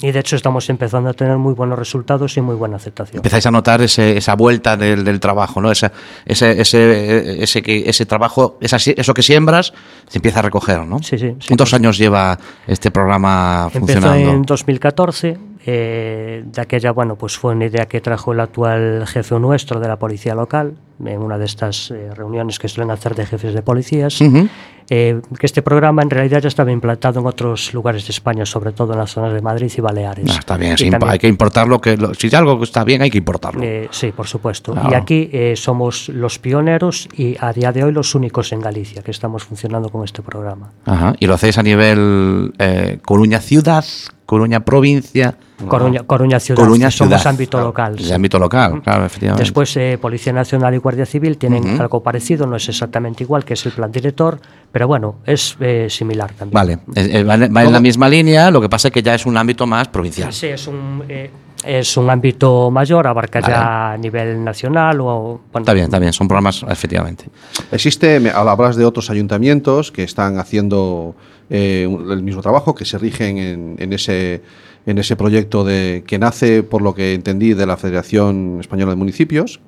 [0.00, 3.16] y de hecho estamos empezando a tener muy buenos resultados y muy buena aceptación.
[3.18, 5.70] Empezáis a notar ese- esa vuelta del, del trabajo, ¿no?
[5.72, 5.92] Esa-
[6.24, 9.74] ese, ese, ese, que, ese trabajo, esa eso que siembras,
[10.08, 11.00] se empieza a recoger, ¿no?
[11.02, 14.30] Sí, sí, sí, ¿Cuántos años lleva este programa Empezó funcionando?
[14.30, 15.38] en 2014.
[15.66, 19.88] Eh, de aquella, bueno, pues fue una idea que trajo el actual jefe nuestro de
[19.88, 23.62] la policía local en una de estas eh, reuniones que suelen hacer de jefes de
[23.62, 24.20] policías.
[24.20, 24.48] Ujú.
[24.90, 28.70] eh, que este programa en realidad ya estaba implantado en otros lugares de España, sobre
[28.72, 30.26] todo en las zonas de Madrid y Baleares.
[30.28, 31.80] Ah, está bien, también- hay que importarlo.
[31.80, 33.62] Que lo- si algo está bien, hay que importarlo.
[33.62, 34.72] Eh, sí, por supuesto.
[34.72, 34.90] Claro.
[34.90, 39.00] Y aquí eh, somos los pioneros y a día de hoy los únicos en Galicia
[39.02, 40.70] que estamos funcionando con este programa.
[40.84, 41.14] Ajá.
[41.18, 43.84] Y lo hacéis a nivel eh, Coruña ciudad,
[44.26, 45.36] Coruña provincia,
[45.68, 47.26] Coruña, Coruña Ciudad, Coruña somos ciudad.
[47.30, 47.96] ámbito local.
[47.96, 48.12] de sí.
[48.12, 49.42] ámbito local, claro, efectivamente.
[49.44, 53.54] Después, eh, Policía Nacional y Guardia Civil tienen algo parecido, no es exactamente igual, que
[53.54, 54.38] es el plan director,
[54.70, 56.54] pero bueno, es eh, similar también.
[56.54, 59.14] Vale, eh, va en va en la misma línea, lo que pasa es que ya
[59.16, 60.32] es un ámbito más provincial.
[60.32, 61.30] Sí, es un, eh,
[61.66, 63.52] es un ámbito mayor, abarca Vale.
[63.52, 65.40] ya a nivel nacional o...
[65.52, 67.24] Bueno, Está bien, está bien, son programas, efectivamente.
[67.72, 71.16] Existe, me- hablas de otros ayuntamientos que están haciendo
[71.50, 74.42] eh, el mismo trabajo, que se rigen en, en ese,
[74.86, 78.96] en ese proyecto de, que nace, por lo que entendí, de la Federación Española de
[78.96, 79.60] Municipios.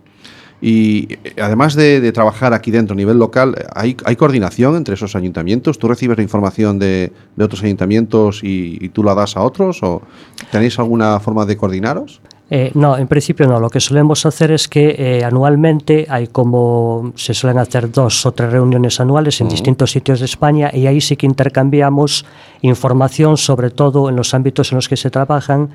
[0.61, 4.95] Y eh, además de, de trabajar aquí dentro a nivel local, ¿hay, hay coordinación entre
[4.95, 5.79] esos ayuntamientos?
[5.79, 9.83] ¿Tú recibes la información de, de otros ayuntamientos y, y tú la das a otros?
[9.83, 10.03] ¿O
[10.51, 12.21] tenéis alguna forma de coordinaros?
[12.49, 13.59] Eh, no, en principio no.
[13.59, 18.33] Lo que solemos hacer es que eh, anualmente hay como se suelen hacer dos o
[18.33, 22.25] tres reuniones anuales en distintos sitios de España y ahí sí que intercambiamos
[22.62, 25.71] información, sobre todo en los ámbitos en los que se trabajan,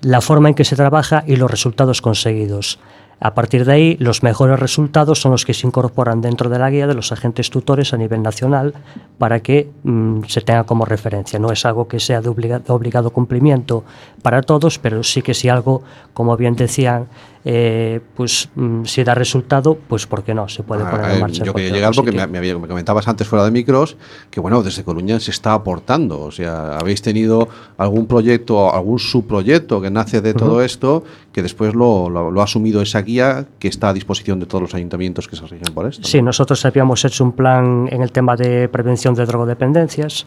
[0.00, 2.80] la forma en que se trabaja y los resultados conseguidos.
[3.20, 6.70] A partir de ahí, los mejores resultados son los que se incorporan dentro de la
[6.70, 8.74] guía de los agentes tutores a nivel nacional
[9.18, 11.38] para que mm, se tenga como referencia.
[11.40, 13.82] No es algo que sea de, de obligado cumplimiento
[14.22, 15.82] para todos, pero sí que si algo,
[16.14, 17.08] como bien decían,
[17.44, 20.48] eh, pues mm, si da resultado, pues ¿por qué no?
[20.48, 21.44] Se puede Ah, poner en eh, marcha.
[21.44, 23.96] yo quería llegar porque me, me comentabas antes fuera de micros
[24.30, 26.20] que bueno, desde Coruña se está aportando.
[26.20, 31.74] O sea, habéis tenido algún proyecto, algún subproyecto que nace de todo esto, que después
[31.74, 35.28] lo, lo- lo ha asumido esa guía que está a disposición de todos los ayuntamientos
[35.28, 36.02] que se rigen por esto.
[36.02, 36.08] ¿no?
[36.08, 40.26] Sí, nosotros habíamos hecho un plan en el tema de prevención de drogodependencias,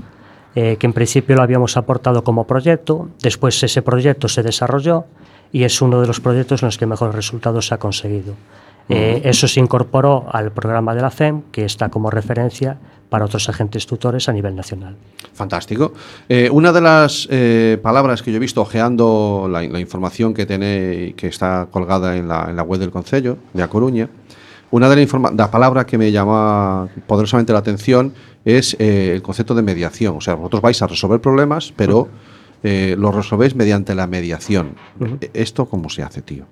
[0.55, 5.05] eh, que en principio lo habíamos aportado como proyecto, después ese proyecto se desarrolló
[5.51, 8.35] y es uno de los proyectos en los que mejores resultados se ha conseguido.
[8.89, 12.77] Eh, Eso se incorporó al programa de la FEM, que está como referencia
[13.09, 14.95] para otros agentes tutores a nivel nacional.
[15.33, 15.93] Fantástico.
[16.27, 20.45] Eh, una de las eh, palabras que yo he visto ojeando la, la información que
[20.45, 24.09] tiene que está colgada en la, en la web del Concello de A Coruña,
[24.71, 28.13] una de las informa- la palabra que me llama poderosamente la atención
[28.45, 30.15] es el concepto de mediación.
[30.17, 32.07] O sea, vosotros vais a resolver problemas, pero
[32.63, 34.75] eh, lo resolvéis mediante la mediación.
[35.21, 36.45] Eh, ¿Esto cómo se hace, tío?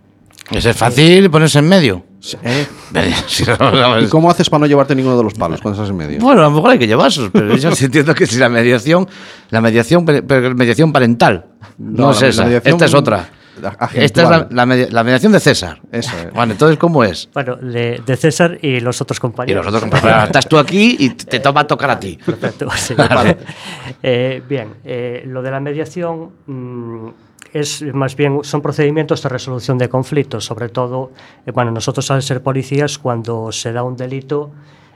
[0.52, 2.04] Ese es fácil ponerse en medio.
[2.43, 2.65] ¿Eh?
[4.02, 6.19] ¿Y cómo haces para no llevarte ninguno de los palos cuando estás en medio?
[6.19, 9.08] Bueno, a lo mejor hay que llevarlos, pero yo sí entiendo que si la mediación,
[9.52, 11.45] la mediación, pero mediación parental,
[11.78, 13.30] no, No, es la- esa, esta es otra.
[13.93, 15.80] Esta es la, la media- la mediación de César.
[15.91, 16.34] Eso es.
[16.34, 17.30] Bueno, entonces, ¿cómo es?
[17.34, 19.65] Bueno, de, de César y los otros Y compañeros.
[19.65, 22.17] nosotros, pero estás tú aquí y te toma a tocar a ti.
[22.26, 22.95] Perfecto, sí.
[24.04, 27.08] Eh, bien, eh, lo de la mediación mm,
[27.54, 31.12] es más bien son procedimientos de resolución de conflictos, sobre todo,
[31.45, 34.52] eh, bueno, nosotros al ser policías, cuando se da un delito,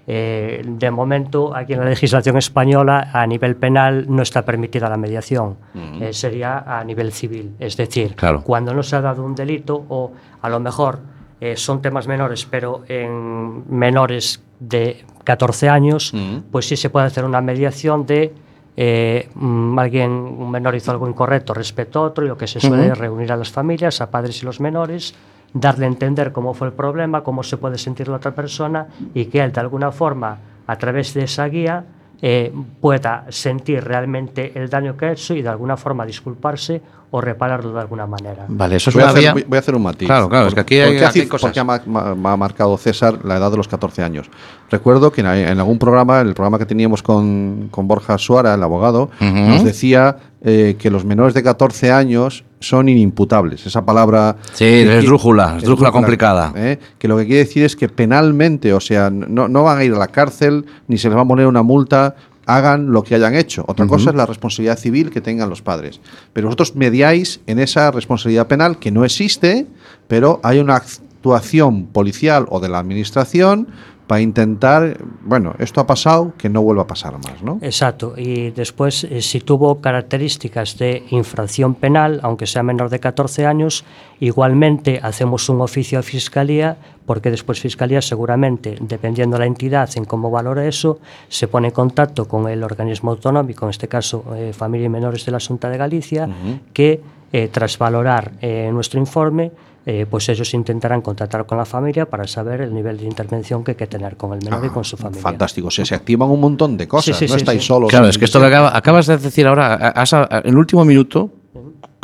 [0.06, 4.98] eh, de momento aquí en la legislación española a nivel penal no está permitida la
[4.98, 5.56] mediación,
[6.02, 8.42] Eh, sería a nivel civil, es decir, Claro.
[8.44, 10.12] cuando no se ha dado un delito o
[10.42, 11.00] a lo mejor
[11.39, 16.13] eh, son temas menores, pero en menores de 14 años,
[16.52, 18.34] pues sí se puede hacer una mediación de
[18.76, 22.60] eh, mm, alguien, un menor hizo algo incorrecto respecto a otro y lo que se
[22.60, 25.13] suele es reunir a las familias, a padres y los menores,
[25.54, 29.26] darle a entender cómo fue el problema, cómo se puede sentir la otra persona y
[29.26, 30.38] que él de alguna forma,
[30.68, 31.84] a través de esa guía,
[32.26, 37.20] eh, pueda sentir realmente el daño que ha hecho y de alguna forma disculparse o
[37.22, 38.46] repararlo de alguna manera.
[38.48, 39.34] Vale, eso es Voy a, una hacer, vía.
[39.34, 40.08] voy- voy a hacer un matiz.
[40.08, 41.42] Claro, claro, es que aquí hay- ¿Por qué, aquí hay hace- cosas.
[41.50, 44.30] por qué ha, ma- ma- ma- ha marcado César la edad de los 14 años?
[44.72, 48.54] Recuerdo que en, en algún programa, en el programa que teníamos con, con Borja Suara,
[48.56, 53.65] el abogado, nos decía eh, que los menores de 14 años son inimputables.
[53.65, 54.36] Esa palabra...
[54.53, 56.51] Sí, es drújula, es drújula complicada.
[56.56, 56.79] ¿eh?
[56.97, 59.93] Que lo que quiere decir es que penalmente, o sea, no, no van a ir
[59.93, 63.36] a la cárcel ni se les va a poner una multa hagan lo que hayan
[63.36, 63.63] hecho.
[63.67, 66.01] Otra cosa es la responsabilidad civil que tengan los padres.
[66.34, 69.65] Pero vosotros mediáis en esa responsabilidad penal que no existe,
[70.10, 73.69] pero hay una ac- actuación policial o de la administración
[74.08, 77.60] para intentar, bueno, esto ha pasado, que no vuelva a pasar más, ¿no?
[77.62, 83.46] Exacto, y después eh, si tuvo características de infracción penal, aunque sea menor de 14
[83.46, 83.86] años,
[84.20, 90.30] igualmente hacemos un oficio a Fiscalía, porque después Fiscalía seguramente, dependiendo la entidad en cómo
[90.32, 94.86] valora eso, se pone en contacto con el organismo autonómico, en este caso eh, Familia
[94.86, 96.30] y Menores de la Junta de Galicia,
[96.74, 97.02] que
[97.36, 99.52] eh, tras valorar eh, nuestro informe,
[99.86, 103.72] eh, pues ellos intentarán contactar con la familia para saber el nivel de intervención que
[103.72, 105.22] hay que tener con el menor y con su familia.
[105.22, 107.67] Fantástico, o sea, se activan un montón de cosas, Sí, sí, no sí, estáis sí.
[107.67, 107.89] solos.
[107.89, 111.32] Claro, es que esto que acaba- acabas de decir ahora, has- en el último minuto,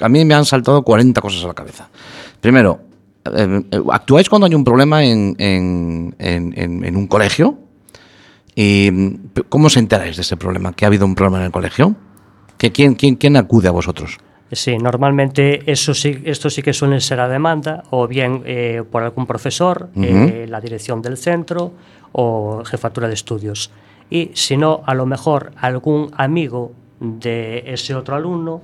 [0.02, 1.90] a mí me han saltado 40 cosas a la cabeza.
[2.42, 2.80] Primero,
[3.26, 7.58] eh, eh, ¿actuáis cuando hay un problema en, en- en- en- en un colegio?
[8.56, 9.16] ¿Y mm,
[9.48, 10.74] cómo se enteráis de ese problema?
[10.74, 11.96] ¿Que ha habido un problema en el colegio?
[12.58, 14.18] ¿Que quién, quién, ¿Quién acude a vosotros?
[14.52, 19.04] Sí, normalmente eso sí, esto sí que suele ser a demanda, o bien eh, por
[19.04, 21.74] algún profesor, eh, la dirección del centro
[22.12, 23.70] o jefatura de estudios.
[24.10, 28.62] Y si no, a lo mejor algún amigo de ese otro alumno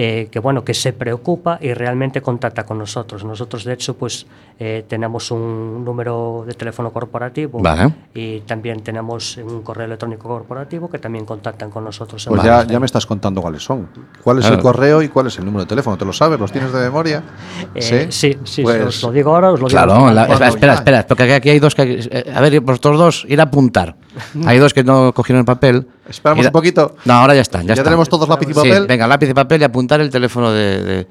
[0.00, 3.24] eh, que bueno que se preocupa y realmente contacta con nosotros.
[3.24, 4.26] Nosotros de hecho pues
[4.60, 7.92] eh, tenemos un número de teléfono corporativo Vale.
[8.14, 12.24] y también tenemos un correo electrónico corporativo que también contactan con nosotros.
[12.28, 13.88] en Pues ya, ya me estás contando cuáles son.
[14.22, 14.62] ¿Cuál es el Claro.
[14.62, 15.98] correo y cuál es el número de teléfono?
[15.98, 16.38] ¿Te lo sabes?
[16.38, 17.24] ¿Los tienes de memoria?
[17.74, 21.04] Eh, sí, sí, Pues- os lo digo ahora, os lo digo Claro, Cuando espera, espera,
[21.08, 21.98] porque aquí hay dos que...
[22.08, 23.96] eh, A ver, vosotros dos, ir a apuntar.
[24.46, 25.86] Hay dos que no cogieron el papel.
[26.08, 26.96] Esperamos un poquito.
[27.04, 27.62] No, ahora ya están.
[27.62, 27.84] Ya, ¿Ya están.
[27.84, 28.86] tenemos todos lápiz y Sí, papel?
[28.86, 30.82] venga, lápiz y papel y apuntar el teléfono de...
[30.82, 31.06] de-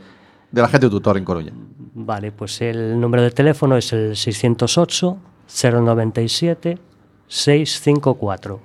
[0.49, 1.51] De la gente tutor en Coruña.
[1.93, 5.17] Vale, pues el número de teléfono es el 608
[5.47, 6.77] 097
[7.27, 8.59] 654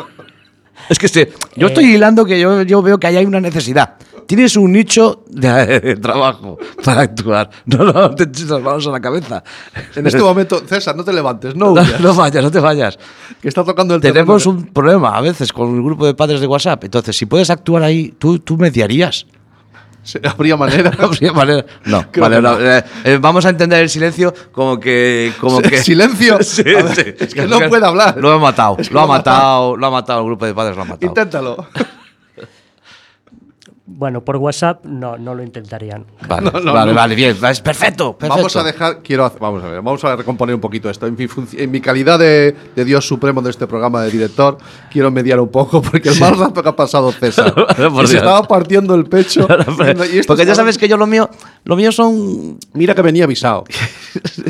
[0.89, 3.95] es que se- yo estoy hilando que yo, yo veo que ahí hay una necesidad.
[4.25, 7.49] Tienes un nicho de, de trabajo para actuar.
[7.65, 9.43] No, no, te eches las manos a la cabeza.
[9.95, 11.65] En este momento, César, no te levantes, no.
[11.73, 12.99] No, huyas, no vayas, no te vayas.
[13.41, 14.65] Que está tocando el Tenemos teléfono.
[14.67, 16.83] un problema a veces con el grupo de padres de WhatsApp.
[16.83, 19.25] Entonces, si puedes actuar ahí, tú, tú mediarías.
[20.23, 20.91] Habría manera.
[21.19, 25.33] Sí, vale, no, vale, no, eh, eh, vamos a entender el silencio como que.
[25.39, 26.39] Como que Silencio.
[26.43, 27.13] Sí, A ver, sí.
[27.19, 28.15] es que no puede hablar.
[28.17, 30.45] Lo ha matado, Es que lo ha lo ha matado, lo ha matado el grupo
[30.45, 31.07] de padres, lo ha matado.
[31.07, 31.67] Inténtalo.
[33.91, 36.05] Bueno, por WhatsApp no, no lo intentarían.
[36.27, 36.95] Vale, No, no, vale, no.
[36.95, 38.17] vale, bien, es perfecto, perfecto.
[38.37, 41.07] Vamos a dejar, quiero hacer- vamos a ver, vamos a recomponer un poquito esto.
[41.07, 44.57] En mi, en mi calidad de, de Dios supremo de este programa de director,
[44.91, 47.53] quiero mediar un poco porque el mal rato que ha pasado César.
[47.91, 49.47] Por se estaba partiendo el pecho.
[49.77, 51.29] diciendo, "Y Porque ya sabes que yo lo mío,
[51.65, 52.57] lo mío son.
[52.73, 53.63] Mira que venía avisado.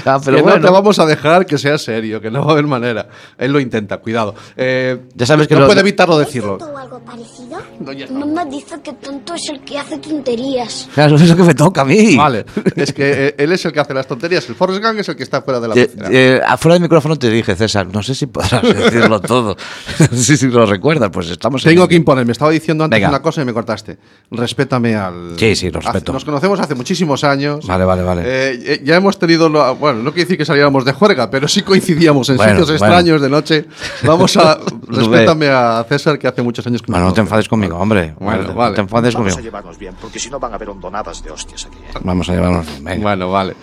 [0.06, 2.52] Ah, pero que bueno, no te vamos a dejar que sea serio, que no va
[2.52, 3.10] a haber manera.
[3.38, 4.34] Él lo intenta, cuidado.
[4.56, 6.58] Eh, Ya sabes que no lo- puede evitarlo decirlo.
[6.58, 7.60] ¿Tonto o algo parecido?
[7.80, 10.87] Doña- Mamá dice que tonto es el que hace tonterías.
[10.93, 12.15] Claro, eso es lo que me toca a mí.
[12.15, 14.47] Vale, es que eh, él es el que hace las tonterías.
[14.49, 17.17] El Forrest Gump es el que está fuera de la Eh, eh, afuera del micrófono
[17.17, 19.55] te dije, César, no sé si podrás decirlo todo.
[20.11, 21.89] No sé si lo recuerdas, pues estamos en Tengo ello.
[21.89, 22.25] que imponer.
[22.25, 23.09] Me estaba diciendo antes Venga.
[23.09, 23.97] una cosa y me cortaste.
[24.31, 25.33] Respétame al.
[25.37, 26.13] Sí, sí, lo Hace- respeto.
[26.13, 27.65] Nos conocemos hace muchísimos años.
[27.67, 28.21] Vale, vale, vale.
[28.25, 29.49] Eh, eh, ya hemos tenido.
[29.49, 32.67] lo- bueno, no quiere decir que saliéramos de juerga, pero sí coincidíamos en Bueno, sitios
[32.79, 32.85] bueno.
[32.85, 33.65] extraños de noche.
[34.03, 34.59] Vamos a.
[34.87, 38.15] respétame a César, que hace muchos años que Bueno, no te enfades conmigo, hombre.
[38.19, 38.75] Bueno, No vale.
[38.75, 41.65] te enfades Vamos a llevarnos bien, porque si no van a haber hondonadas de hostias
[41.65, 41.77] aquí.
[41.77, 41.99] ¿eh?
[42.03, 42.84] Vamos a llevarnos bien.
[42.84, 43.03] venga.
[43.03, 43.55] Bueno, vale.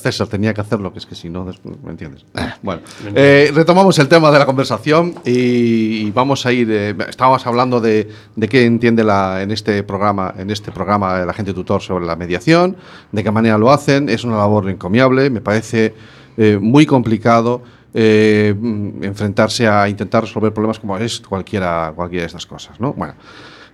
[0.00, 2.24] César tenía que hacerlo, que es que si no, después, ¿me entiendes?
[2.62, 2.82] Bueno,
[3.14, 6.68] eh, retomamos el tema de la conversación y, y vamos a ir.
[6.70, 11.28] eh, estábamos hablando de, de qué entiende la, en este programa, en este programa el
[11.28, 12.76] agente tutor sobre la mediación,
[13.10, 14.08] de qué manera lo hacen.
[14.08, 15.94] Es una labor encomiable, me parece
[16.36, 17.62] eh, muy complicado.
[17.94, 22.94] eh, mm, enfrentarse a intentar resolver problemas como es cualquiera, cualquiera de estas cosas, ¿no?
[22.94, 23.14] Bueno,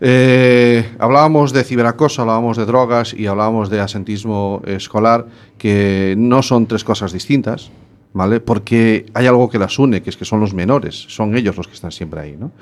[0.01, 6.67] eh, hablábamos de ciberacoso, hablábamos de drogas y hablábamos de asentismo escolar, que no son
[6.67, 7.71] tres cosas distintas,
[8.13, 8.41] ¿vale?
[8.41, 11.67] Porque hay algo que las une, que es que son los menores, son ellos los
[11.67, 12.53] que están siempre ahí, ¿no?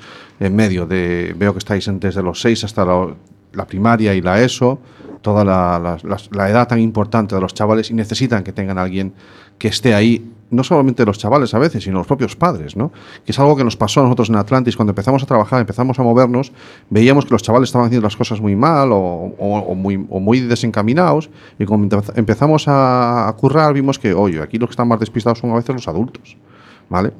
[0.40, 4.78] En medio de, veo que estáis desde los 6 hasta la, primaria y la ESO,
[5.22, 9.12] toda la, edad tan importante de los chavales y necesitan que tengan alguien
[9.58, 12.92] que esté ahí, no solamente los chavales a veces, sino los propios padres, ¿no?
[13.24, 15.98] Que es algo que nos pasó a nosotros en Atlantis cuando empezamos a trabajar, empezamos
[15.98, 16.52] a movernos,
[16.88, 19.32] veíamos que los chavales estaban haciendo las cosas muy mal o,
[19.74, 19.96] muy,
[20.40, 25.00] desencaminados y cuando empe- empezamos a, currar vimos que, oye, aquí los que están más
[25.00, 26.36] despistados son a veces los adultos,
[26.88, 27.12] ¿vale?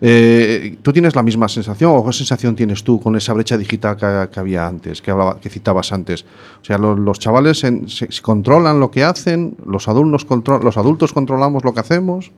[0.00, 3.96] Eh, ¿Tú tienes la misma sensación o qué sensación tienes tú con esa brecha digital
[3.96, 6.24] que, que había antes, que, hablaba, que citabas antes?
[6.60, 11.72] O sea, lo- los, chavales en- se, controlan lo que hacen, los adultos controlamos lo
[11.72, 12.30] que hacemos.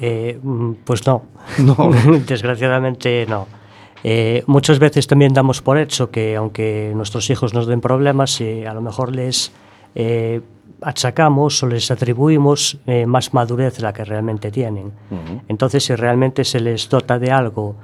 [0.00, 1.22] Eh, mm, pues no.
[1.58, 1.90] No.
[2.26, 3.46] Desgraciadamente no.
[4.06, 8.68] Eh, muchas veces también damos por hecho que aunque nuestros hijos nos den problemas, eh,
[8.68, 9.50] a lo mejor les
[9.94, 10.42] eh,
[10.82, 12.76] achacamos o les atribuimos
[13.06, 14.92] más madurez de la que realmente tienen.
[15.48, 17.76] Entonces, si realmente se les dota de algo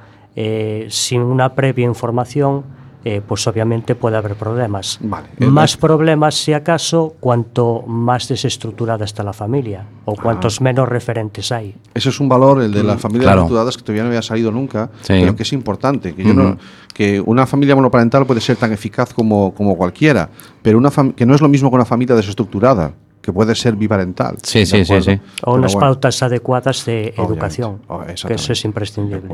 [0.88, 2.64] sin una previa información,
[3.04, 4.98] eh, pues obviamente puede haber problemas.
[5.02, 5.28] Vale.
[5.38, 11.74] Más problemas, si acaso, cuanto más desestructurada está la familia o cuantos menos referentes hay.
[11.94, 13.40] Ese es un valor, el de las familias claro.
[13.42, 15.14] estructuradas, que todavía no había salido nunca, Sí.
[15.20, 16.14] pero que es importante.
[16.14, 16.58] Que, yo no- Ujú.
[16.94, 20.28] que una familia monoparental puede ser tan eficaz como, como cualquiera,
[20.62, 24.36] pero una que no es lo mismo que una familia desestructurada, que puede ser biparental.
[24.42, 25.20] Sí, ¿de sí, sí, sí.
[25.44, 27.22] O unas bueno, pautas adecuadas de Obviamente.
[27.32, 29.28] educación, Oh, que eso es imprescindible.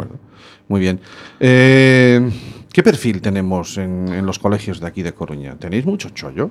[0.68, 1.00] Muy bien.
[1.38, 2.30] Eh,
[2.76, 5.56] ¿Qué perfil tenemos en, en los colegios de aquí de Coruña?
[5.56, 6.50] ¿Tenéis mucho chollo?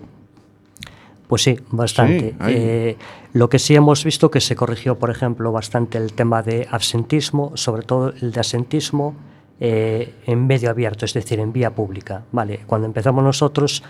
[1.27, 2.31] Pues sí, bastante.
[2.31, 2.97] Sí, Eh,
[3.33, 7.55] lo que sí hemos visto que se corrigió, por ejemplo, bastante el tema de absentismo,
[7.55, 9.13] sobre todo el de asentismo
[9.59, 12.23] eh, en medio abierto, es decir, en vía pública.
[12.31, 13.83] Vale, cuando empezamos nosotros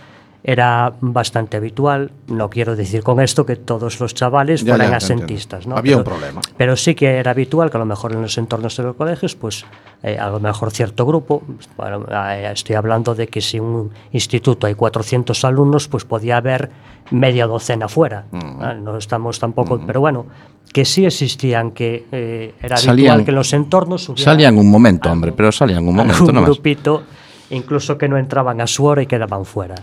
[0.47, 2.11] era bastante habitual.
[2.27, 5.65] No quiero decir con esto que todos los chavales Ya, fueran ya, asentistas.
[5.65, 5.75] ¿no?
[5.75, 6.39] Había un problema.
[6.55, 9.35] Pero sí que era habitual que a lo mejor en los entornos de los colegios,
[9.35, 9.65] pues
[10.03, 11.41] eh, a lo mejor cierto grupo,
[11.77, 16.37] bueno, eh, estoy hablando de que si en un instituto hay 400 alumnos, pues podía
[16.37, 16.69] haber
[17.09, 18.25] media docena fuera.
[18.61, 20.27] Ah, No estamos tampoco, pero bueno,
[20.71, 24.69] que sí existían, que eh, era habitual Salían- que en los entornos hubiera Salían un
[24.69, 26.43] momento, algún- hombre, pero salían un momento nomás.
[26.51, 27.01] grupito,
[27.49, 29.73] incluso que no entraban a su hora y quedaban fuera.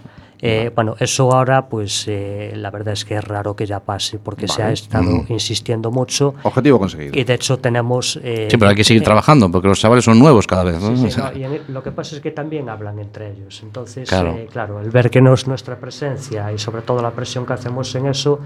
[0.45, 4.19] Eh, bueno, eso ahora, pues eh, la verdad es que es raro que ya pase,
[4.19, 4.75] porque se ha Vale.
[4.75, 6.35] estado insistiendo mucho.
[6.43, 7.17] Objetivo conseguido.
[7.17, 8.19] Y de hecho tenemos...
[8.25, 10.81] eh, Sí, pero hay que seguir eh, trabajando porque los chavales son nuevos cada vez.
[10.81, 10.97] ¿no?
[10.97, 13.61] sí, sí, no, y en- lo que pasa es que también hablan entre ellos.
[13.63, 14.33] Entonces, Claro.
[14.33, 17.53] eh, claro, el ver que no es nuestra presencia y sobre todo la presión que
[17.53, 18.41] hacemos en eso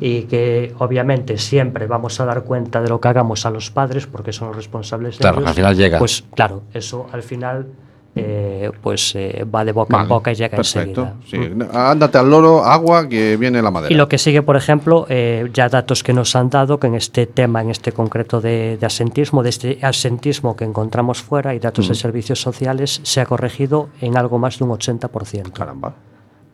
[0.00, 4.06] y que obviamente siempre vamos a dar cuenta de lo que hagamos a los padres
[4.06, 5.98] porque son los responsables de Claro, ellos, al final llega.
[5.98, 7.66] Pues claro, eso al final
[8.14, 11.08] eh, pues eh, va de boca Vale, en boca y llega Perfecto.
[11.24, 11.64] enseguida.
[11.64, 11.66] Sí.
[11.72, 13.92] Ándate al loro, agua, que viene la madera.
[13.92, 16.94] Y lo que sigue, por ejemplo, eh, ya datos que nos han dado, que en
[16.94, 21.58] este tema, en este concreto de, de asentismo, de este asentismo que encontramos fuera y
[21.58, 25.52] datos de servicios sociales, se ha corregido en algo más de un 80%.
[25.52, 25.94] Caramba.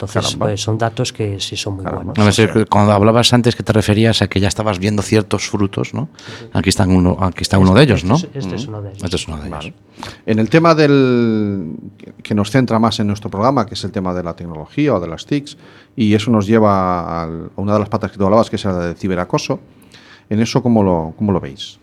[0.01, 2.13] Entonces, pues, son datos que sí son muy Caramba.
[2.15, 2.39] buenos.
[2.39, 6.09] No, cuando hablabas antes que te referías a que ya estabas viendo ciertos frutos, ¿no?
[6.53, 8.15] Aquí están uno, aquí está uno de ellos, ¿no?
[8.15, 9.03] Este es- este es uno de ellos.
[9.03, 9.73] Este es uno de ellos.
[10.25, 11.73] En el tema del
[12.23, 15.01] que nos centra más en nuestro programa, que es el tema de la tecnología o
[15.01, 15.57] de las TICs,
[15.97, 18.79] y eso nos lleva a una de las patas que tú hablabas, que es la
[18.79, 19.59] del ciberacoso.
[20.31, 21.81] En eso, ¿cómo lo, cómo lo veis?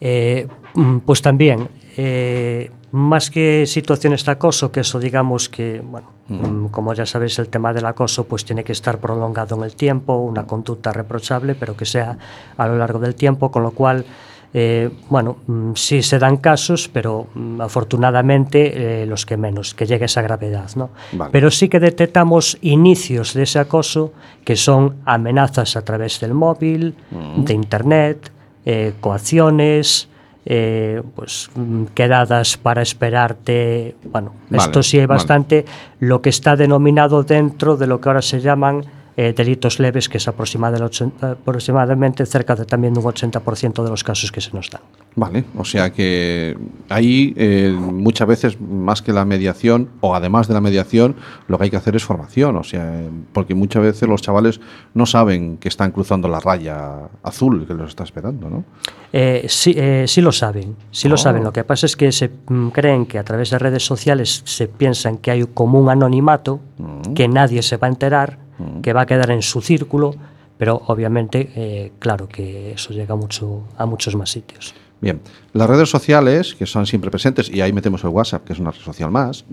[0.00, 1.68] Eh, mm, pues también,
[2.00, 7.40] eh, más que situaciones de acoso, que eso digamos que, bueno, mm, como ya sabéis,
[7.40, 11.56] el tema del acoso pues tiene que estar prolongado en el tiempo, una conducta reprochable,
[11.56, 12.16] pero que sea
[12.56, 14.06] a lo largo del tiempo, con lo cual,
[14.54, 19.84] eh, bueno, mm, sí se dan casos, pero mm, afortunadamente eh, los que menos, que
[19.84, 20.90] llegue esa gravedad, ¿no?
[21.10, 21.32] Vale.
[21.32, 24.12] Pero sí que detectamos inicios de ese acoso,
[24.44, 26.94] que son amenazas a través del móvil,
[27.38, 28.30] de internet,
[28.64, 30.08] eh, coacciones,
[30.50, 31.50] eh, pues
[31.94, 33.96] quedadas para esperarte.
[34.04, 35.18] Bueno, Vale, esto sí hay vale.
[35.18, 35.66] bastante.
[36.00, 38.82] Lo que está denominado dentro de lo que ahora se llaman
[39.20, 43.90] eh, delitos leves, que es aproximada- el 80 aproximadamente cerca de también un 80% de
[43.90, 44.80] los casos que se nos dan.
[45.16, 46.56] Vale, o sea que
[46.88, 51.16] ahí eh, muchas veces más que la mediación o además de la mediación
[51.48, 54.60] lo que hay que hacer es formación, o sea, eh, porque muchas veces los chavales
[54.94, 58.64] no saben que están cruzando la raya azul que los está esperando, ¿no?
[59.12, 61.18] Eh, sí, eh, sí lo saben, sí lo Oh.
[61.18, 61.42] saben.
[61.42, 64.68] Lo que pasa es que se mm, creen que a través de redes sociales se
[64.68, 67.14] piensan que hay como un anonimato, Mm.
[67.14, 68.38] que nadie se va a enterar,
[68.82, 70.14] que va a quedar en su círculo,
[70.56, 74.74] pero obviamente, eh, claro que eso llega mucho, a muchos más sitios.
[75.00, 75.20] Bien,
[75.52, 78.72] las redes sociales, que son siempre presentes, y ahí metemos el WhatsApp, que es una
[78.72, 79.44] red social más,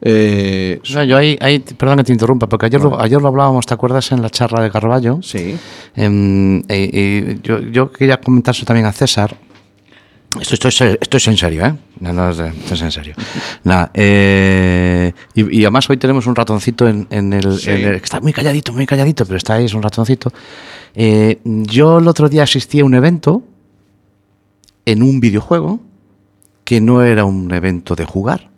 [0.00, 3.28] eh, O sea, yo ahí, ahí- perdón que te interrumpa, porque ayer, lo, ayer lo
[3.28, 4.10] hablábamos, ¿te acuerdas?
[4.12, 5.18] En la charla de Carballo.
[5.22, 5.56] sí,
[5.94, 9.36] Em, eh, eh, yo, yo quería comentar eso también a César.
[10.40, 11.74] Esto, esto, es, esto es en serio, ¿eh?
[12.00, 13.14] No, no, esto es en serio.
[13.62, 17.70] Nada, eh, y, y además hoy tenemos un ratoncito en, en el, Sí.
[17.70, 20.32] en el- que está muy calladito, muy calladito, pero está ahí, es un ratoncito.
[20.94, 23.42] Eh, yo el otro día asistí a un evento
[24.86, 25.80] en un videojuego
[26.64, 28.50] que no era un evento de jugar,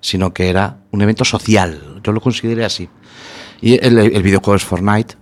[0.00, 2.00] sino que era un evento social.
[2.02, 2.88] Yo lo consideré así.
[3.60, 5.16] Y el, el videojuego es Fortnite.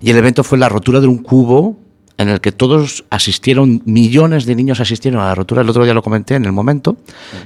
[0.00, 1.76] Y el evento fue la rotura de un cubo
[2.18, 5.92] en el que todos asistieron, millones de niños asistieron a la rotura, el otro día
[5.94, 6.96] lo comenté en el momento,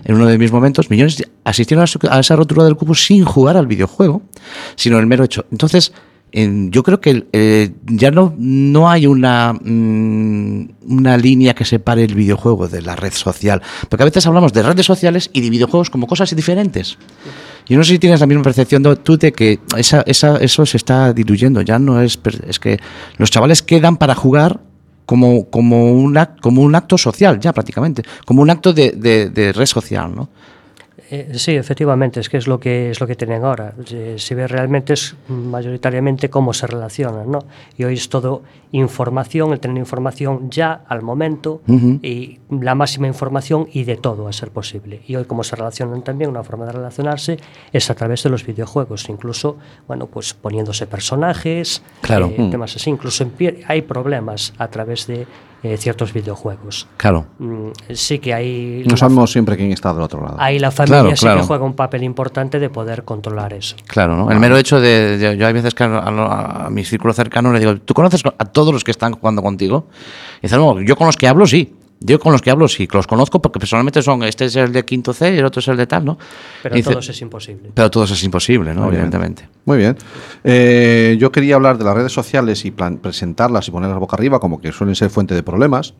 [0.04, 3.66] en uno de mis momentos, millones asistieron a, esa rotura del cubo sin jugar al
[3.66, 4.22] videojuego,
[4.76, 5.44] sino el mero hecho.
[5.50, 11.64] Entonces, en- yo creo que eh, ya no, no hay una, mm, una línea que
[11.64, 15.40] separe el videojuego de la red social, porque a veces hablamos de redes sociales y
[15.40, 16.98] de videojuegos como cosas diferentes.
[17.66, 20.76] Yo no sé si tienes la misma percepción tú de que esa, esa- eso se
[20.76, 21.62] está diluyendo.
[21.62, 22.18] Ya no es.
[22.46, 22.78] Es que
[23.16, 24.60] los chavales quedan para jugar
[25.06, 28.02] como, como, un, ac- como un acto social, ya prácticamente.
[28.24, 30.28] Como un acto de, de- de red social, ¿no?
[31.12, 33.74] Eh, sí, efectivamente, es que es lo que es lo que tienen ahora.
[34.16, 37.40] Si ves realmente es mayoritariamente cómo se relacionan, ¿no?
[37.76, 38.42] Y hoy es todo
[38.72, 41.62] información, el tener información ya al momento
[42.02, 45.02] y la máxima información y de todo a ser posible.
[45.06, 47.38] Y hoy cómo se relacionan también, una forma de relacionarse
[47.72, 52.26] es a través de los videojuegos, incluso, bueno, pues poniéndose personajes, Claro.
[52.26, 52.50] eh, Mm.
[52.50, 53.24] temas así, incluso
[53.68, 55.26] hay problemas a través de
[55.62, 56.88] eh, ciertos videojuegos.
[56.96, 57.26] Claro.
[57.38, 60.36] Mm, sí que hay No sabemos siempre quién está del otro lado.
[60.40, 61.40] Ahí la familia Claro, sí claro.
[61.42, 63.76] que juega un papel importante de poder controlar eso.
[63.86, 64.30] Claro, ¿no?
[64.30, 67.52] El mero hecho de, de- yo hay veces que a, a- a mi círculo cercano
[67.52, 69.86] le digo, ¿tú conoces a todos los que están jugando contigo?
[70.38, 71.74] Y dice, no, yo con los que hablo sí.
[72.02, 74.72] Yo con los que hablo sí, que los conozco porque personalmente son, este es el
[74.72, 76.16] de quinto C y el otro es el de tal, ¿no?
[76.62, 77.70] Pero Y dice- todos es imposible.
[77.74, 78.82] Pero todos es imposible, ¿no?
[78.84, 79.10] Muy bien.
[79.66, 79.96] Muy bien.
[80.42, 84.40] Eh, yo quería hablar de las redes sociales y plan- presentarlas y ponerlas boca arriba
[84.40, 85.92] como que suelen ser fuente de problemas,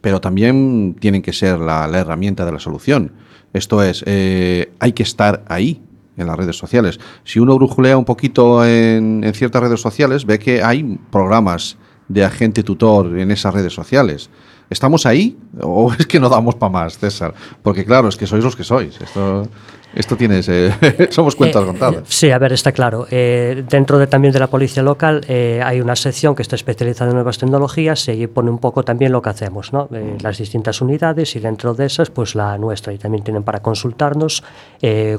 [0.00, 3.12] pero también tienen que ser la, la herramienta de la solución.
[3.52, 5.82] Esto es, eh, hay que estar ahí
[6.16, 6.98] en las redes sociales.
[7.24, 11.76] Si uno brujulea un poquito en, en ciertas redes sociales, ve que hay programas
[12.08, 14.30] de agente tutor en esas redes sociales.
[14.72, 17.32] ¿Estamos ahí o es que no damos para más, César?
[17.62, 19.00] Porque claro, es que sois los que sois.
[19.00, 19.46] Esto,
[19.94, 20.72] esto tienes, eh,
[21.10, 22.02] somos cuentas Eh, contadas.
[22.08, 23.06] Sí, a ver, está claro.
[23.10, 27.10] Eh, dentro de, también de la policía local eh, hay una sección que está especializada
[27.10, 29.88] en nuevas tecnologías y ahí pone un poco también lo que hacemos, ¿no?
[29.92, 32.92] Eh, las distintas unidades y dentro de esas, pues la nuestra.
[32.92, 34.42] Y también tienen para consultarnos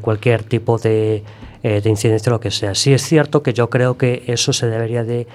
[0.01, 1.23] cualquier tipo de,
[1.61, 2.75] de incidencia o lo que sea.
[2.75, 5.27] Sí es cierto que yo creo que eso se debería de,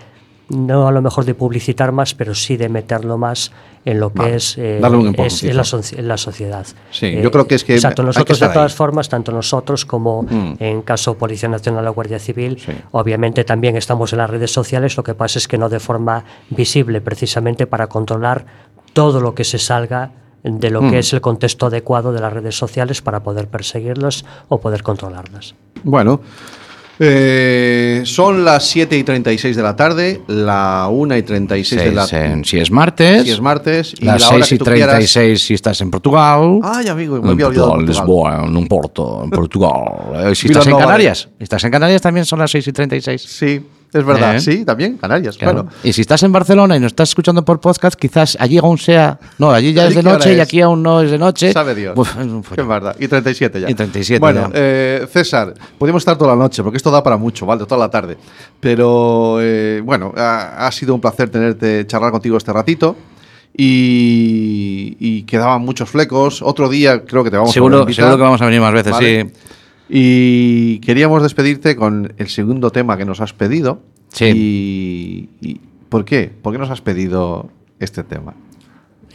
[0.51, 3.53] no a lo mejor de publicitar más, pero sí de meterlo más
[3.84, 4.78] en lo que Vale, es, eh,
[5.18, 5.64] es en, la,
[6.01, 6.66] en la sociedad.
[6.90, 8.76] Sí, Eh, yo creo que es que Exacto, que nosotros de todas ahí.
[8.76, 10.55] formas, tanto nosotros como Mm.
[10.59, 12.72] en caso Policía Nacional o Guardia Civil, Sí.
[12.92, 16.24] obviamente también estamos en las redes sociales, lo que pasa es que no de forma
[16.51, 18.46] visible, precisamente para controlar
[18.92, 20.11] todo lo que se salga
[20.42, 20.90] de lo Mm.
[20.90, 25.55] que es el contexto adecuado de las redes sociales para poder perseguirlas o poder controlarlas.
[25.82, 26.20] Bueno,
[27.01, 32.07] eh, son las 7 y 36 de la tarde, la 1 y 36 de la
[32.07, 33.24] Seis en- si es martes.
[33.24, 33.94] Si es martes.
[33.99, 34.88] Y las la hora 6 que y tú quieras.
[34.90, 36.61] 36 si estás en Portugal.
[36.62, 37.86] Ay, amigo, me en había olvidado Portugal.
[37.86, 40.30] Lisboa, en un Porto, en Portugal.
[40.30, 41.28] Eh, Si estás en Canarias.
[41.38, 43.22] Si estás en Canarias también son las 6 y 36.
[43.22, 43.61] Sí,
[43.93, 44.36] es verdad.
[44.36, 44.41] Eh.
[44.41, 45.36] Sí, también, Canarias.
[45.36, 45.64] Claro.
[45.64, 48.78] Bueno, Y si estás en Barcelona y nos estás escuchando por podcast, quizás allí aún
[48.78, 49.18] sea.
[49.39, 50.41] No, allí ya ¿Allí es de noche y es?
[50.41, 51.53] aquí aún no es de noche.
[51.53, 51.97] sabe Dios.
[51.97, 52.16] Uf,
[52.57, 52.97] es verdad.
[52.99, 53.70] Y 37 ya.
[53.70, 54.51] Y 37 Bueno, ya.
[54.55, 57.64] eh, César, podemos estar toda la noche, porque esto da para mucho, ¿vale?
[57.64, 58.16] Toda la tarde.
[58.61, 62.97] Pero, eh, bueno, ha, ha sido un placer tenerte, charlar contigo este ratito.
[63.61, 66.43] Y, y quedaban muchos flecos.
[66.43, 68.05] Otro día creo que te vamos a volver a seguro, invitar.
[68.05, 69.22] seguro que vamos a venir más veces, Vale.
[69.22, 69.32] sí.
[69.89, 73.80] Y queríamos despedirte con el segundo tema que nos has pedido.
[74.09, 74.24] Sí.
[74.26, 76.30] Y, y- ¿Por qué?
[76.43, 77.49] ¿Por qué nos has pedido
[77.80, 78.34] este tema?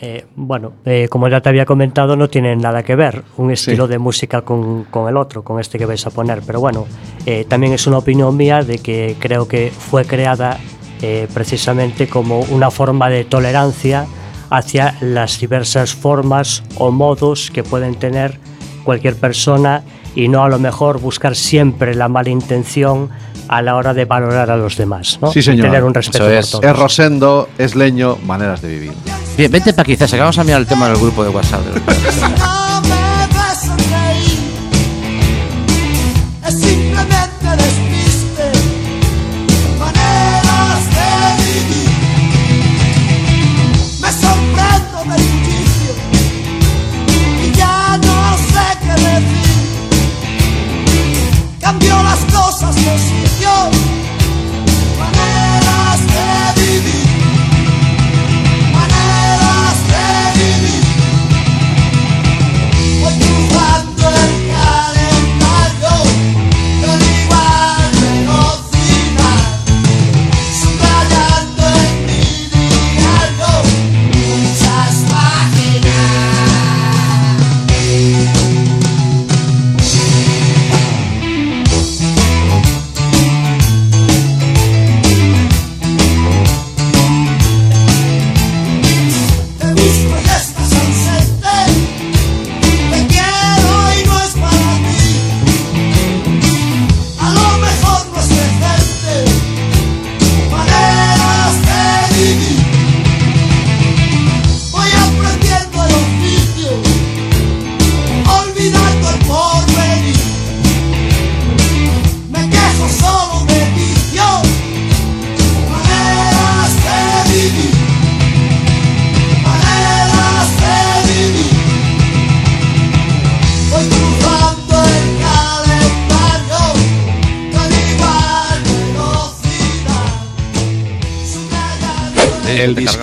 [0.01, 3.85] Eh, bueno, eh, como ya te había comentado, no tiene nada que ver un estilo
[3.85, 3.91] Sí.
[3.91, 6.41] de música con, con el otro, con este que vais a poner.
[6.45, 6.87] Pero bueno,
[7.27, 10.57] eh, también es una opinión mía de que creo que fue creada
[11.03, 14.07] eh, precisamente como una forma de tolerancia
[14.49, 18.39] hacia las diversas formas o modos que pueden tener
[18.83, 19.83] cualquier persona
[20.15, 23.09] y no a lo mejor buscar siempre la mala intención
[23.47, 25.19] a la hora de valorar a los demás.
[25.21, 25.31] ¿no?
[25.31, 25.59] Sí, señor.
[25.65, 26.51] Y tener un respeto Eso por es.
[26.51, 26.63] todos.
[26.65, 28.93] Es Rosendo, es leño, maneras de vivir.
[29.37, 31.61] Bien, vente para que vamos a mirar el tema del grupo de WhatsApp.
[31.65, 31.81] de los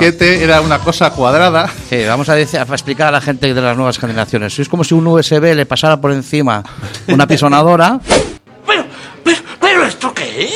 [0.01, 1.69] disquete era una cosa cuadrada.
[1.89, 4.59] Sí, vamos a, decir, a explicar a la gente de las nuevas generaciones.
[4.59, 6.65] Es como si un USB le pasara por encima
[7.09, 8.01] una pisonadora
[8.67, 8.85] ¿Pero,
[9.23, 10.51] pero, pero esto qué es?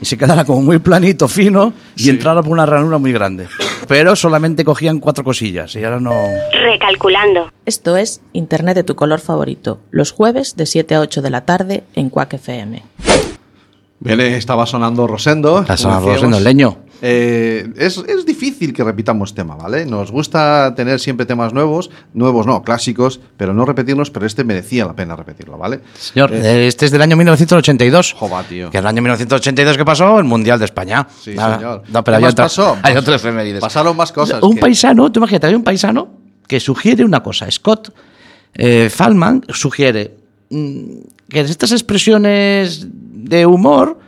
[0.00, 3.48] y se quedara como muy planito, fino y entrara por una ranura muy grande.
[3.86, 6.14] Pero solamente cogían cuatro cosillas y ahora no.
[6.52, 7.52] Recalculando.
[7.66, 11.42] Esto es Internet de tu color favorito, los jueves de 7 a 8 de la
[11.42, 12.82] tarde en Quack FM.
[13.98, 15.64] Bien, estaba sonando Rosendo.
[15.66, 16.14] Como sonando.
[16.14, 16.78] Rosendo, el leño.
[17.02, 19.86] Eh, es, es difícil que repitamos tema, ¿vale?
[19.86, 24.84] Nos gusta tener siempre temas nuevos, nuevos no, clásicos, pero no repetirlos, pero este merecía
[24.84, 25.80] la pena repetirlo, ¿vale?
[25.98, 28.12] Señor, Eh, este es del año 1982.
[28.14, 28.70] Joba, tío.
[28.70, 31.06] Que el año 1982 que pasó, el Mundial de España.
[31.20, 31.82] Sí, señor.
[31.88, 32.76] No, pero ¿Qué hay más otra, pasó?
[32.82, 33.60] hay otras efemérides.
[33.60, 34.42] Pasaron más cosas.
[34.42, 36.08] Un que- paisano, tú imagínate, hay un paisano
[36.46, 37.50] que sugiere una cosa.
[37.50, 37.94] Scott
[38.54, 40.16] eh, Fallman sugiere
[40.50, 40.82] mm,
[41.28, 43.98] que estas expresiones de humor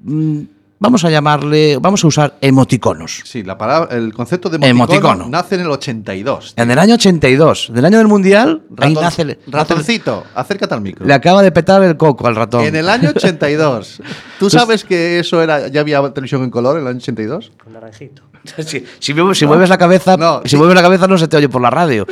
[0.00, 0.40] mm,
[0.82, 3.22] vamos a llamarle, vamos a usar emoticonos.
[3.24, 5.28] Sí, la palabra, el concepto de emoticono, Emoticono.
[5.30, 6.54] nace en el 82.
[6.56, 11.06] En el año 82, del año del Mundial, ahí nace, el- ratoncito, acércate al micro.
[11.06, 12.64] le acaba de petar el coco al ratón.
[12.64, 14.02] En el año 82.
[14.38, 17.52] ¿Tú sabes que eso era ya había televisión en color en el año 82?
[17.62, 18.22] Con naranjito.
[18.66, 20.56] Si, si mueves, si mueves la cabeza, No, si sí.
[20.56, 22.04] mueves la cabeza no se te oye por la radio.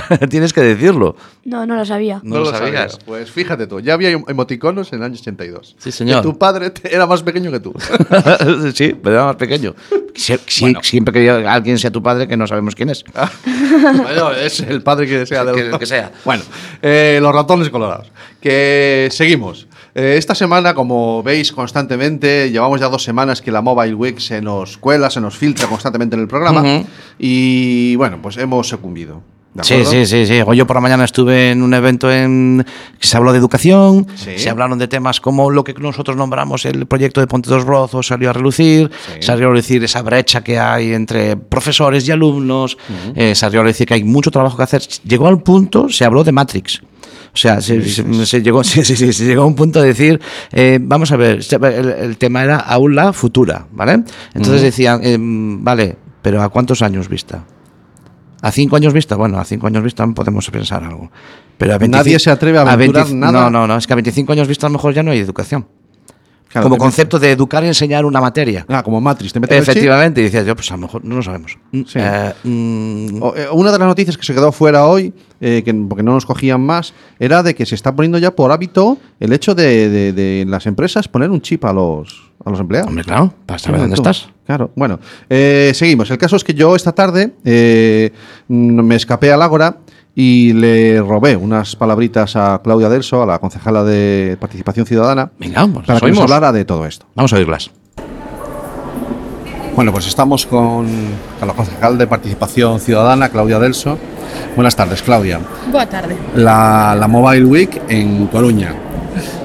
[0.30, 1.16] Tienes que decirlo.
[1.44, 2.20] No, no lo sabía.
[2.22, 2.92] No lo sabías.
[2.92, 3.04] sabía.
[3.06, 5.76] Pues fíjate tú, ya había emoticonos en el año 82.
[5.78, 6.22] Sí, señor.
[6.22, 7.72] Que tu padre era más pequeño que tú.
[8.74, 9.74] sí, pero era más pequeño.
[10.14, 10.80] Sie- Bueno.
[10.82, 13.04] Siempre que alguien sea tu padre, que no sabemos quién es.
[13.82, 15.44] bueno, es el padre que sea.
[15.44, 16.12] Que- del- que sea.
[16.24, 16.42] Bueno,
[16.82, 18.10] eh, los ratones colorados.
[18.40, 19.66] Que seguimos.
[19.94, 24.42] Eh, esta semana, como veis constantemente, llevamos ya dos semanas que la Mobile Week se
[24.42, 26.60] nos cuela, se nos filtra constantemente en el programa.
[26.60, 26.86] Ujú.
[27.18, 29.22] Y bueno, pues hemos sucumbido.
[29.56, 30.40] ¿De Sí, sí, sí, sí.
[30.46, 32.64] Hoy yo por la mañana estuve en un evento en
[32.98, 34.38] que se habló de educación, Sí.
[34.38, 38.06] se hablaron de temas como lo que nosotros nombramos el proyecto de Ponte dos Brozos
[38.06, 39.22] salió a relucir, Sí.
[39.22, 42.76] salió a relucir esa brecha que hay entre profesores y alumnos,
[43.14, 44.82] eh, salió a relucir que hay mucho trabajo que hacer.
[45.04, 46.82] Llegó al punto, se habló de Matrix.
[47.32, 50.20] O sea, se, se- se llegó, sí, se llegó a un punto de decir,
[50.52, 54.04] eh, vamos a ver, el, el tema era aula futura, ¿vale?
[54.34, 57.44] Entonces decían, eh, vale, pero ¿a cuántos años vista?
[58.46, 59.16] ¿A cinco años vista?
[59.16, 61.10] Bueno, a cinco años vista podemos pensar algo.
[61.58, 63.32] Pero a 25 Nadie se atreve a aventurar 20 nada.
[63.44, 65.18] No, no, no, es que a 25 años vista a lo mejor ya no hay
[65.18, 65.66] educación.
[66.48, 68.64] Claro, Como concepto de educar y enseñar una materia.
[68.68, 69.32] Ah, como Matrix.
[69.32, 69.50] Te chip.
[69.50, 71.58] Efectivamente, y decías yo, pues a lo mejor no lo sabemos.
[71.72, 71.98] Sí.
[71.98, 76.04] Eh, mm, eh, Una de las noticias que se quedó fuera hoy, eh, que, porque
[76.04, 79.54] no nos cogían más, era de que se está poniendo ya por hábito el hecho
[79.56, 82.88] de, de- de en las empresas poner un chip a los, a los empleados.
[82.88, 84.02] hombre, claro, para saber dónde tú.
[84.02, 84.28] estás.
[84.46, 86.10] Claro, bueno, eh, seguimos.
[86.10, 88.12] El caso es que yo esta tarde eh,
[88.48, 89.78] me escapé al Ágora
[90.14, 95.66] y le robé unas palabritas a Claudia Delso, a la concejala de Participación Ciudadana, Venga,
[95.66, 97.06] pues para que nos hablara de todo esto.
[97.14, 97.70] Vamos a oírlas.
[99.74, 100.86] Bueno, pues estamos con,
[101.38, 103.98] con la concejal de Participación Ciudadana, Claudia Delso.
[104.54, 105.38] Buenas tardes, Claudia.
[105.70, 106.16] Boa tarde.
[106.34, 108.74] La, la Mobile Week en Coruña.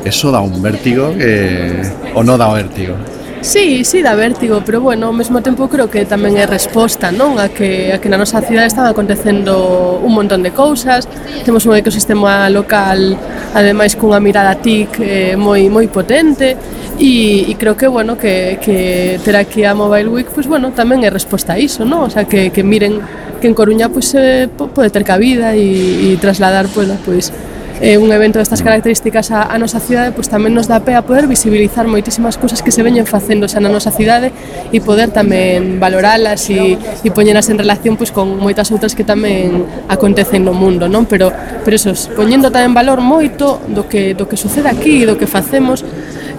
[0.06, 1.82] eso dá un vértigo que...
[2.16, 2.96] o non dá vértigo?
[3.42, 7.42] Sí, sí, dá vértigo, pero bueno, ao mesmo tempo creo que tamén é resposta, non?
[7.42, 11.10] A que, a que na nosa cidade están acontecendo un montón de cousas,
[11.42, 13.18] temos un ecosistema local,
[13.58, 16.54] ademais cunha mirada TIC eh, moi moi potente,
[17.02, 20.70] e, e creo que, bueno, que, que ter aquí a Mobile Week, pois, pues, bueno,
[20.78, 22.06] tamén é resposta a iso, non?
[22.06, 23.02] O sea, que, que miren
[23.42, 27.51] que en Coruña, pois, pues, eh, pode ter cabida e, e trasladar, pois, pues, pois,
[27.82, 31.02] eh, un evento destas características a, a nosa cidade, pois tamén nos dá pé a
[31.02, 34.30] poder visibilizar moitísimas cousas que se veñen facendo xa na nosa cidade
[34.70, 39.66] e poder tamén valoralas e, e poñelas en relación pois, con moitas outras que tamén
[39.90, 41.10] acontecen no mundo, non?
[41.10, 41.34] Pero,
[41.66, 45.26] pero eso, poñendo tamén valor moito do que, do que sucede aquí e do que
[45.26, 45.82] facemos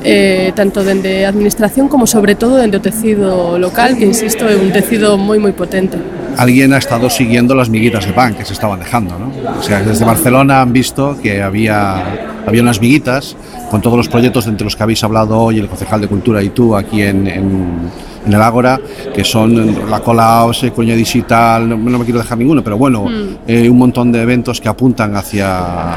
[0.07, 4.55] eh, tanto dende a administración como sobre todo dende o tecido local, que insisto é
[4.55, 6.22] un tecido moi moi potente.
[6.39, 9.31] Alguien ha estado siguiendo las miguitas de pan que se estaban dejando, ¿no?
[9.59, 13.37] O sea, desde Barcelona han visto que había, había unas miguitas
[13.71, 16.51] con todos los proyectos entre los que habéis hablado hoy, el concejal de Cultura y
[16.51, 17.91] tú aquí en, en,
[18.27, 18.81] en el Ágora,
[19.15, 23.07] que son la Cola OSE, Coña Digital, no, no me quiero dejar ninguno, pero bueno,
[23.47, 25.97] eh, un montón de eventos que apuntan hacia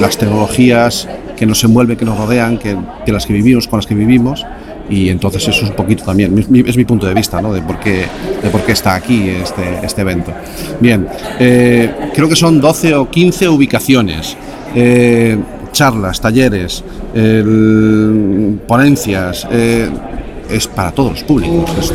[0.00, 3.86] las tecnologías que nos envuelven, que nos rodean, que, de las que vivimos, con las
[3.86, 4.44] que vivimos.
[4.90, 7.52] Y entonces eso es un poquito también, es mi punto de vista, ¿no?
[7.52, 8.04] De por qué,
[8.42, 10.30] de por qué está aquí este, este evento.
[10.78, 11.06] Bien,
[11.38, 14.36] eh, creo que son 12 o 15 ubicaciones,
[14.74, 15.38] eh,
[15.72, 19.88] charlas, talleres, el- ponencias, eh,
[20.50, 21.92] es para todos los públicos.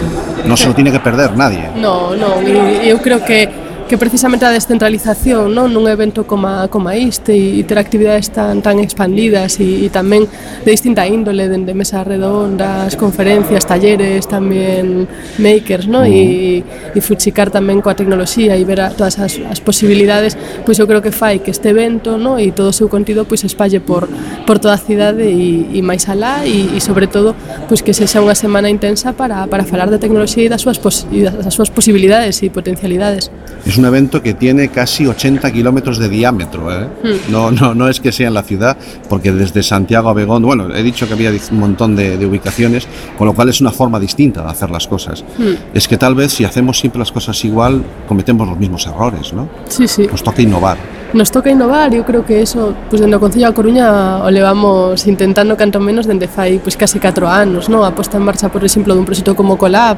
[0.47, 1.69] No se lo tiene que perder nadie.
[1.79, 3.47] No, e eu creo que
[3.89, 5.73] que precisamente a descentralización non?
[5.73, 10.29] nun evento como, como este e ter actividades tan, tan expandidas e, e tamén
[10.61, 15.09] de distinta índole, dende mesas redondas, conferencias, talleres, tamén
[15.41, 16.05] makers, non?
[16.05, 20.37] E, e fuchicar tamén coa tecnoloxía e ver a, todas as, as posibilidades,
[20.69, 22.37] pois eu creo que fai que este evento non?
[22.37, 24.05] e todo o seu contido pois espalle por,
[24.45, 27.33] por toda a cidade e, e máis alá e, e sobre todo
[27.65, 31.09] pois que sexa unha semana intensa para, para falar de tecnoloxía e das súas, pos,
[31.09, 33.33] e das, das súas posibilidades e potencialidades.
[33.65, 36.71] Es un evento que tiene casi 80 kilómetros de diámetro.
[36.71, 36.87] ¿eh?
[37.03, 37.31] Mm.
[37.31, 38.77] No, no, no es que sea en la ciudad,
[39.07, 42.87] porque desde Santiago a Begón, bueno, he dicho que había un montón de, de ubicaciones,
[43.17, 45.23] con lo cual es una forma distinta de hacer las cosas.
[45.37, 45.53] Mm.
[45.73, 49.49] Es que tal vez si hacemos siempre las cosas igual, cometemos los mismos errores, ¿no?
[49.67, 50.07] Sí, sí.
[50.11, 50.77] Nos toca innovar.
[51.11, 55.07] Nos toca innovar, eu creo que eso, pues, dentro do Concello da Coruña o levamos
[55.09, 57.81] intentando canto menos dende fai pues, case 4 anos, no?
[57.81, 59.97] a posta en marcha, por exemplo, dun proxecto como Colab,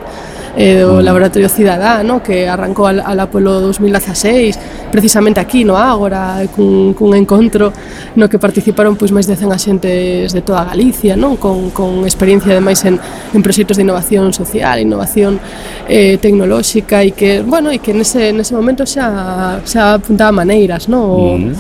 [0.56, 1.04] eh, do mm.
[1.04, 2.24] Laboratorio Cidadá, no?
[2.24, 7.72] que arrancou al, a polo 2016, precisamente aquí no Ágora, cun, cun encontro
[8.16, 11.40] no que participaron pois máis de 100 axentes de toda Galicia, non?
[11.40, 15.40] Con, con experiencia ademais en, en proxectos de innovación social, innovación
[15.88, 21.04] eh, tecnolóxica e que, bueno, e que nese, nese momento xa, xa apuntaba maneiras, non?
[21.08, 21.52] O, mm.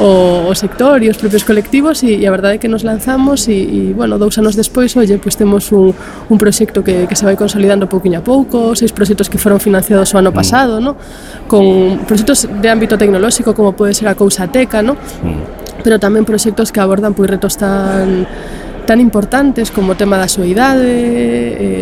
[0.00, 0.10] o,
[0.48, 3.60] o sector e os propios colectivos e, e a verdade é que nos lanzamos e,
[3.60, 7.36] e bueno, dous anos despois, olle, pois temos un, un proxecto que, que se vai
[7.36, 10.36] consolidando pouquiño a pouco, seis proxectos que foron financiados o ano mm.
[10.36, 10.84] pasado, mm.
[10.84, 10.94] non?
[11.50, 14.94] con proxectos de ámbito tecnolóxico como pode ser a Cousateca, no?
[14.94, 15.82] Mm.
[15.82, 18.28] pero tamén proxectos que abordan pois retos tan
[18.90, 20.90] tan importantes como o tema da soidade,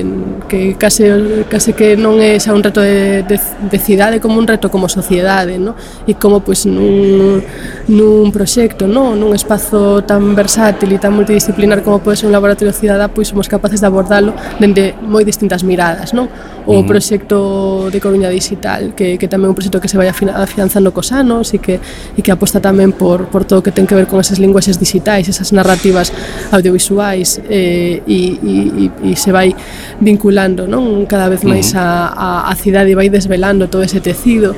[0.05, 1.09] en, que case,
[1.49, 4.93] case que non é xa un reto de, de, de cidade como un reto como
[4.93, 5.73] sociedade, no?
[6.05, 7.41] e como pois, nun,
[7.89, 9.17] nun proxecto, no?
[9.17, 13.49] nun espazo tan versátil e tan multidisciplinar como pode ser un laboratorio cidadá, pois somos
[13.49, 16.13] capaces de abordalo dende moi distintas miradas.
[16.13, 16.29] Non?
[16.69, 20.13] O uh proxecto de Coruña Digital, que, que tamén é un proxecto que se vai
[20.13, 23.89] afianzando cos anos e que, e que aposta tamén por, por todo o que ten
[23.89, 26.13] que ver con esas linguaxes digitais, esas narrativas
[26.53, 29.55] audiovisuales individuais eh, e, e, e, e se vai
[30.01, 31.07] vinculando non?
[31.07, 34.55] Cada vez máis a, a, a cidade vai desvelando todo ese tecido.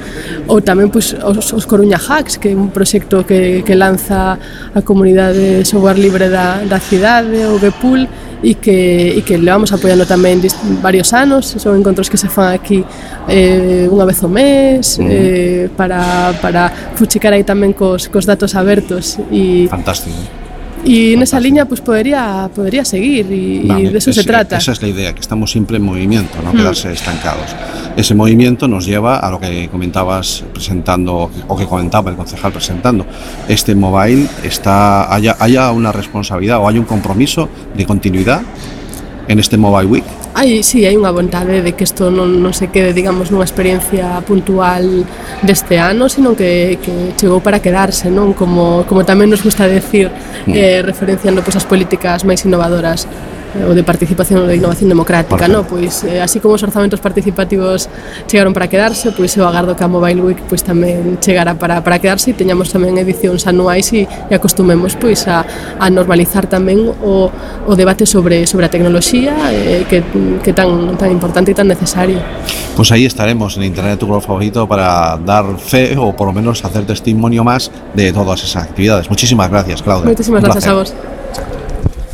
[0.49, 4.39] Ou tamén pois, os, os Coruña Hacks que é un proxecto que, que lanza
[4.75, 8.09] a comunidade de software libre da, da cidade o Gepool
[8.41, 10.41] e que, e que levamos apoiando tamén
[10.81, 12.81] varios anos, son encontros que se fan aquí
[13.29, 15.05] eh, unha vez ao mes mm.
[15.05, 20.40] eh, para, para fuchicar aí tamén cos, cos datos abertos e, Fantástico.
[20.85, 24.57] E nesa liña pues podería podería seguir e, Vale, e de eso se ese- trata.
[24.57, 26.57] Esa es la idea, que estamos siempre en movimiento, no Mm.
[26.57, 27.53] quedarse estancados.
[27.97, 33.05] Ese movimiento nos lleva a lo que comentabas presentando, o que comentaba el concejal presentando.
[33.47, 38.41] Este mobile está, haya, haya una responsabilidad o hay un compromiso de continuidad
[39.29, 40.05] en este Mobile Week.
[40.41, 44.25] hai, sí, hai unha vontade de que isto non, non se quede, digamos, nunha experiencia
[44.25, 45.05] puntual
[45.45, 48.33] deste ano, sino que, que chegou para quedarse, non?
[48.33, 50.09] Como, como tamén nos gusta decir,
[50.49, 50.57] mm.
[50.57, 53.05] eh, referenciando pois, as políticas máis innovadoras
[53.69, 55.67] o de participación ou de innovación democrática, no?
[55.67, 57.91] Pois eh, así como os orzamentos participativos
[58.31, 61.99] chegaron para quedarse, pois eu agardo que a Mobile Week pois tamén chegara para, para
[61.99, 65.43] quedarse e teñamos tamén edicións anuais e, e acostumemos pois a,
[65.79, 67.31] a normalizar tamén o,
[67.67, 70.03] o debate sobre sobre a tecnoloxía eh, que,
[70.43, 72.23] que tan tan importante e tan necesario.
[72.79, 76.65] Pues ahí estaremos en Internet tu color favorito para dar fe o por lo menos
[76.65, 79.11] hacer testimonio más de todas esas actividades.
[79.11, 80.07] Muchísimas gracias, Claudia.
[80.07, 80.97] Moitísimas Un gracias a placer.
[80.97, 81.60] vos.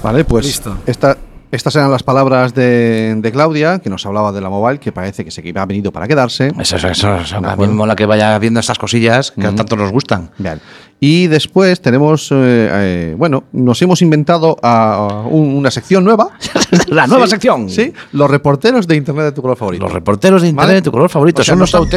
[0.02, 1.16] Vale, pues esta-
[1.52, 5.24] estas eran las palabras de, de Claudia, que nos hablaba de la mobile, que parece
[5.24, 6.48] que se que ha venido para quedarse.
[6.58, 7.36] Eso, eso, eso, eso.
[7.36, 10.30] A mí me mola que vaya viendo estas cosillas que tanto nos gustan.
[10.38, 10.60] Bien.
[10.98, 12.34] Y después tenemos, eh,
[12.72, 16.30] eh, bueno, nos hemos inventado a, a un- una sección nueva.
[16.88, 17.68] La nueva Sí, sección.
[17.70, 19.84] Sí, los reporteros de Internet de tu color favorito.
[19.84, 20.74] Los reporteros de Internet ¿Vale?
[20.76, 21.90] de tu color favorito O sea, son no nuestro son-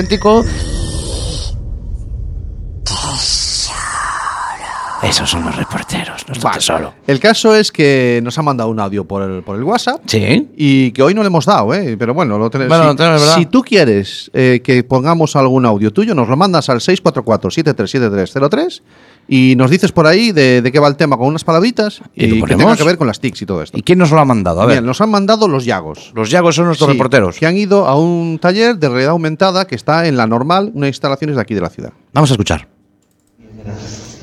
[5.02, 6.93] Esos son los reporteros, nuestro tesoro.
[7.08, 10.02] El caso es que nos ha mandado un audio por el, por el WhatsApp.
[10.06, 10.50] Sí.
[10.58, 11.95] Y que hoy no le hemos dado, ¿eh?
[11.97, 12.78] Pero bueno, lo tenemos.
[12.78, 13.38] Bueno, si, ¿verdad?
[13.38, 18.82] si tú quieres eh, que pongamos algún audio tuyo, nos lo mandas al 644-737303
[19.28, 22.26] y nos dices por ahí de, de qué va el tema con unas palabritas ¿Y
[22.26, 23.78] y, que tenga que ver con las TICs y todo esto.
[23.78, 24.62] ¿Y quién nos lo ha mandado?
[24.62, 24.78] A ver.
[24.78, 26.12] Bien, nos han mandado los Yagos.
[26.16, 27.38] Los Yagos son nuestros Sí, reporteros.
[27.38, 30.89] Que han ido a un taller de realidad aumentada que está en la normal, unas
[30.89, 31.93] instalaciones de aquí de la ciudad.
[32.12, 32.68] Vamos a escuchar.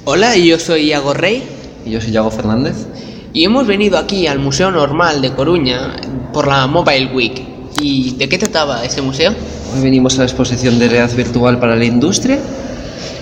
[0.09, 1.43] Hola, yo soy Iago Rey.
[1.85, 2.77] Y yo soy Iago Fernández.
[3.33, 5.97] Y hemos venido aquí al Museo Normal de Coruña
[6.33, 7.43] por la Mobile Week.
[7.81, 9.35] ¿Y de qué trataba ese museo?
[9.75, 12.39] Hoy venimos a la exposición de realidad virtual para la industria,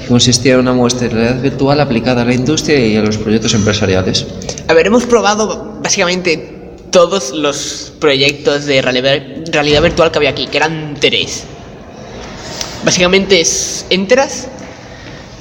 [0.03, 3.17] que consistía en una muestra de realidad virtual aplicada a la industria y a los
[3.17, 4.27] proyectos empresariales.
[4.69, 10.59] A ver, hemos probado básicamente todos los proyectos de realidad, virtual que había aquí, que
[10.59, 11.45] eran tres.
[12.85, 14.49] Básicamente es, entras,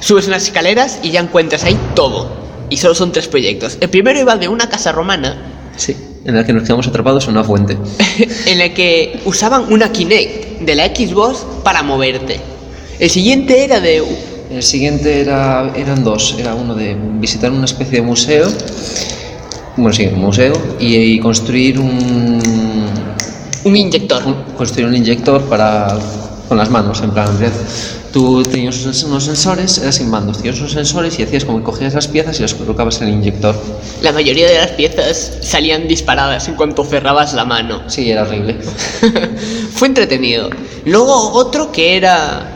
[0.04, 2.28] subes unas escaleras y ya encuentras ahí todo.
[2.68, 3.78] Y solo son tres proyectos.
[3.80, 7.32] El primero iba de una casa romana Sí, en la que nos quedamos atrapados en
[7.32, 7.76] una fuente.
[8.46, 12.38] en la que usaban una Kinect de la Xbox para moverte.
[12.98, 14.02] El siguiente era de
[14.50, 16.36] El siguiente era, eran dos.
[16.38, 18.48] Era uno de visitar una especie de museo.
[19.76, 20.52] Bueno, sí, un museo.
[20.78, 22.40] Y, y construir un.
[23.64, 24.22] Un inyector.
[24.56, 25.88] construir un inyector para.
[26.48, 27.28] con las manos, en plan.
[28.14, 31.94] Tú tenías unos sensores, era sin mandos, tenías unos sensores y hacías como que cogías
[31.94, 33.56] las piezas y las colocabas en el inyector.
[34.02, 37.82] La mayoría de las piezas salían disparadas en cuanto cerrabas la mano.
[37.90, 38.58] Sí, era horrible.
[39.74, 40.48] Fue entretenido.
[40.84, 42.52] Luego otro que era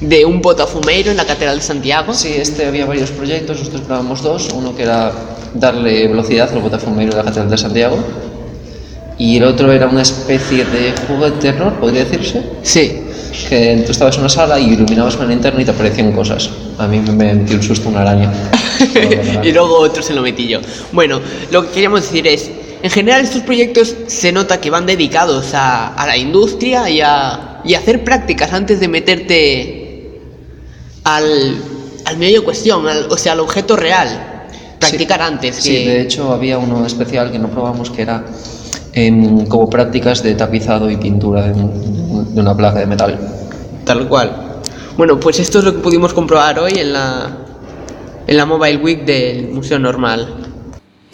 [0.00, 2.14] de un botafumeiro en la Catedral de Santiago.
[2.14, 4.48] Sí, este había varios proyectos, nosotros probamos dos.
[4.54, 5.10] Uno que era
[5.54, 7.98] darle velocidad al botafumeiro de la Catedral de Santiago.
[9.18, 12.44] Y el otro era una especie de juego de terror, podría decirse.
[12.62, 13.07] Sí.
[13.48, 16.50] Que tú estabas en una sala y iluminabas la linterna y te aparecían cosas.
[16.78, 18.32] A mí me metió un susto una araña.
[19.42, 20.60] y luego otro se lo metí yo.
[20.92, 21.20] Bueno,
[21.50, 22.50] lo que queríamos decir es,
[22.82, 27.60] en general estos proyectos se nota que van dedicados a, a la industria y a,
[27.64, 30.20] y a hacer prácticas antes de meterte
[31.04, 31.56] al,
[32.04, 34.34] al medio cuestión, al- o sea, al objeto real.
[34.78, 35.56] Practicar antes.
[35.56, 38.24] Sí, que- de hecho había uno especial que no probamos que era
[39.48, 43.18] como prácticas de tapizado y pintura de, de una placa de metal.
[43.84, 44.60] Tal cual.
[44.96, 47.36] Bueno, pues esto es lo que pudimos comprobar hoy en la,
[48.26, 50.34] en la Mobile Week del Museo Normal.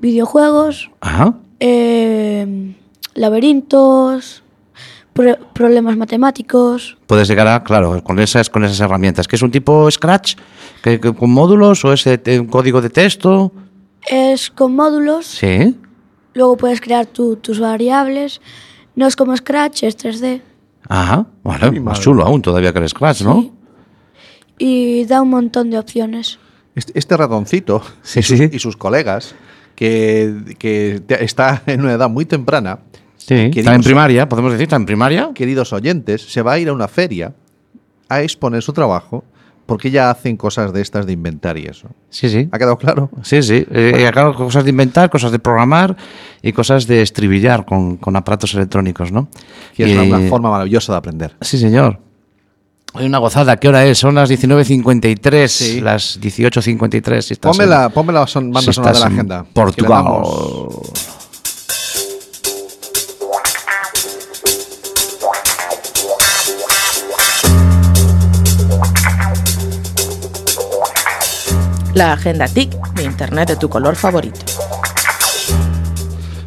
[0.00, 1.34] Videojuegos, Ajá.
[1.60, 2.74] eh,
[3.14, 4.42] laberintos,
[5.14, 6.98] pro- problemas matemáticos.
[7.06, 9.26] Puedes llegar a, claro, con esas, con esas herramientas.
[9.26, 10.36] ¿Que es un tipo Scratch?
[10.82, 13.50] ¿Que, que con módulos o es un código de texto?
[14.06, 15.74] Es con módulos, Sí.
[16.34, 18.42] luego puedes crear tu- tus variables.
[18.96, 20.42] No es como Scratch, es 3D.
[20.88, 21.26] Ajá.
[21.42, 22.00] Más madre.
[22.00, 23.50] chulo aún todavía que el Scratch, ¿no?
[24.58, 26.38] Y da un montón de opciones.
[26.74, 27.82] Este, este ratoncito
[28.14, 29.34] y, sus, y sus colegas,
[29.74, 32.80] que, que está en una edad muy temprana,
[33.26, 33.34] Sí.
[33.34, 35.30] queridos- Está en primaria, podemos decir, está en primaria.
[35.34, 37.32] queridos oyentes, se va a ir a una feria
[38.08, 39.24] a exponer su trabajo
[39.66, 41.88] porque ya hacen cosas de estas de inventar y eso.
[42.10, 42.48] Sí, sí.
[42.52, 43.08] ¿Ha quedado claro?
[43.22, 43.64] Sí, sí.
[43.70, 45.96] Eh, claro, cosas de inventar, cosas de programar
[46.42, 49.28] y cosas de estribillar con, con aparatos electrónicos, ¿no?
[49.74, 51.34] Que es Y- una, una forma maravillosa de aprender.
[51.40, 51.98] Sí, señor.
[52.92, 53.56] Hay una gozada.
[53.56, 53.98] ¿Qué hora es?
[53.98, 57.22] Son las 19.53, las 18.53.
[57.22, 59.44] Si Ponme la, ponme la son- banda si sonora de la agenda.
[59.52, 60.04] Portugal.
[71.94, 74.40] La agenda TIC de Internet de tu color favorito.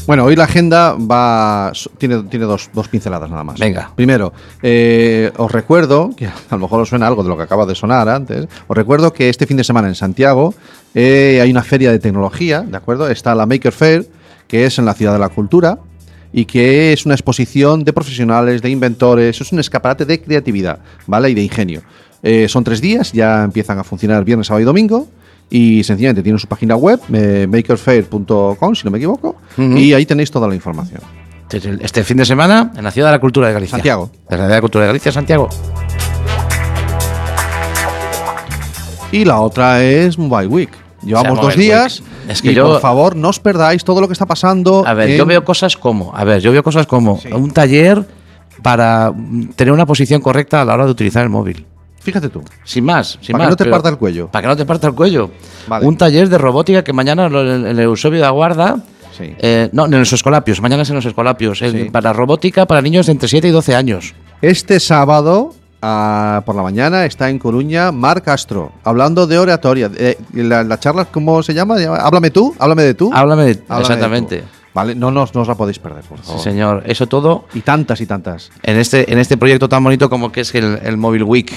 [0.06, 3.58] Bueno, hoy la agenda va tiene, tiene dos, dos pinceladas nada más.
[3.58, 3.92] Venga.
[3.96, 7.66] Primero, eh, os recuerdo, que a lo mejor os suena algo de lo que acaba
[7.66, 10.54] de sonar antes, os recuerdo que este fin de semana en Santiago
[10.94, 13.10] eh, hay una feria de tecnología, ¿de acuerdo?
[13.10, 14.06] Está la Maker Fair,
[14.50, 15.80] que es en la Ciudad de la Cultura,
[16.34, 21.30] y que es una exposición de profesionales, de inventores, es un escaparate de creatividad, ¿vale?
[21.30, 21.84] Y de ingenio.
[22.22, 25.08] Eh, son tres días, ya empiezan a funcionar viernes, sábado y domingo
[25.50, 30.32] y sencillamente tienen su página web, eh, makerfair.com, si no me equivoco, y ahí tenéis
[30.32, 31.02] toda la información.
[31.50, 33.78] Este fin de semana en la Ciudad de la Cultura de Galicia.
[33.78, 34.12] Santiago.
[34.30, 35.50] La Ciudad de la Cultura de Galicia, Santiago.
[39.12, 40.70] Y la otra es Mobile Week.
[41.02, 42.04] Llevamos dos días.
[42.28, 44.86] Es que y por favor, no os perdáis todo lo que está pasando.
[44.86, 48.06] A ver, yo veo cosas como, yo veo cosas como un taller
[48.62, 49.14] para
[49.56, 51.66] tener una posición correcta a la hora de utilizar el móvil.
[52.08, 52.42] Fíjate tú.
[52.64, 53.50] Sin más, sin Para que más.
[53.52, 54.28] no te parta el cuello.
[54.32, 55.30] Para que no te parta el cuello.
[55.68, 55.86] Vale.
[55.86, 58.78] Un taller de robótica que mañana en el Eusebio de Aguarda.
[59.18, 59.34] Sí.
[59.40, 60.62] eh, no, en los escolapios.
[60.62, 61.60] Mañana es en los escolapios.
[61.60, 61.90] Sí.
[61.92, 64.14] Para robótica para niños de entre 7 y 12 años.
[64.42, 69.90] Este sábado, por la mañana, está en Coruña Mar Castro, hablando de oratoria.
[69.98, 71.76] Eh, la, la charla, ¿cómo se llama?
[72.00, 73.10] Háblame tú, háblame de tú.
[73.14, 74.38] Háblame de- Háblame exactamente.
[74.42, 74.48] tú.
[74.76, 76.42] Vale, no, nos- no os la podéis perder, por Sí, favor.
[76.44, 76.84] señor.
[76.86, 78.52] Eso todo Y tantas y tantas.
[78.62, 81.52] en este, en este proyecto tan bonito como que es el, el Mobile Week.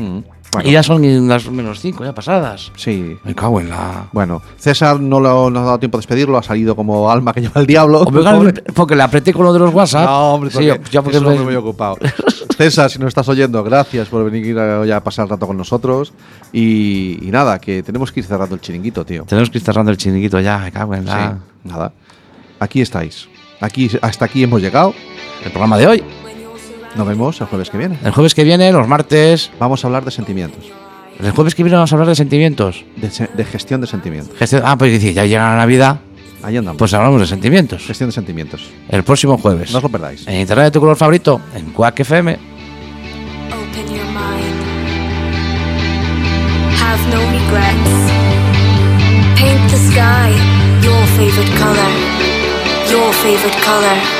[0.00, 0.24] Mm.
[0.64, 2.72] Y ya son las menos 5, ya pasadas.
[2.74, 3.16] Sí.
[3.22, 4.08] Me cago en la.
[4.12, 7.40] Bueno, César no, lo, no ha dado tiempo de despedirlo, ha salido como alma que
[7.42, 8.00] lleva el diablo.
[8.00, 10.06] Hombre, porque le apreté con lo de los WhatsApp.
[10.06, 11.98] No, hombre, Sí, ya porque es un hombre me- muy ocupado.
[12.56, 15.56] César, si nos estás oyendo, gracias por venir a, hoy a pasar el rato con
[15.56, 16.12] nosotros.
[16.52, 19.22] Y, y nada, que tenemos que ir cerrando el chiringuito, tío.
[19.28, 21.38] Tenemos que ir cerrando el chiringuito ya, me cago en la.
[21.62, 21.92] Sí, nada.
[22.58, 23.28] Aquí estáis.
[23.60, 24.92] Aquí, hasta aquí hemos llegado.
[25.44, 26.04] El programa de hoy.
[26.96, 27.98] Nos vemos el jueves que viene.
[28.04, 29.50] El jueves que viene, los martes.
[29.58, 30.64] Vamos a hablar de sentimientos.
[31.22, 32.84] El jueves que viene vamos a hablar de sentimientos.
[32.96, 34.36] De, se- de gestión de sentimientos.
[34.38, 36.00] Gestión- ah, pues dice, ya llega la Navidad,
[36.42, 36.78] Ahí andamos.
[36.78, 37.84] pues hablamos de sentimientos.
[37.86, 38.70] gestión de sentimientos.
[38.88, 39.70] El próximo jueves.
[39.70, 40.26] No os lo perdáis.
[40.26, 42.32] En internet de tu color favorito, en Quack FM.
[42.32, 44.56] Open your mind.
[46.80, 47.90] Have no regrets.
[49.38, 50.32] Paint the sky
[50.82, 51.90] your favorite color.
[52.90, 54.19] Your favorite color.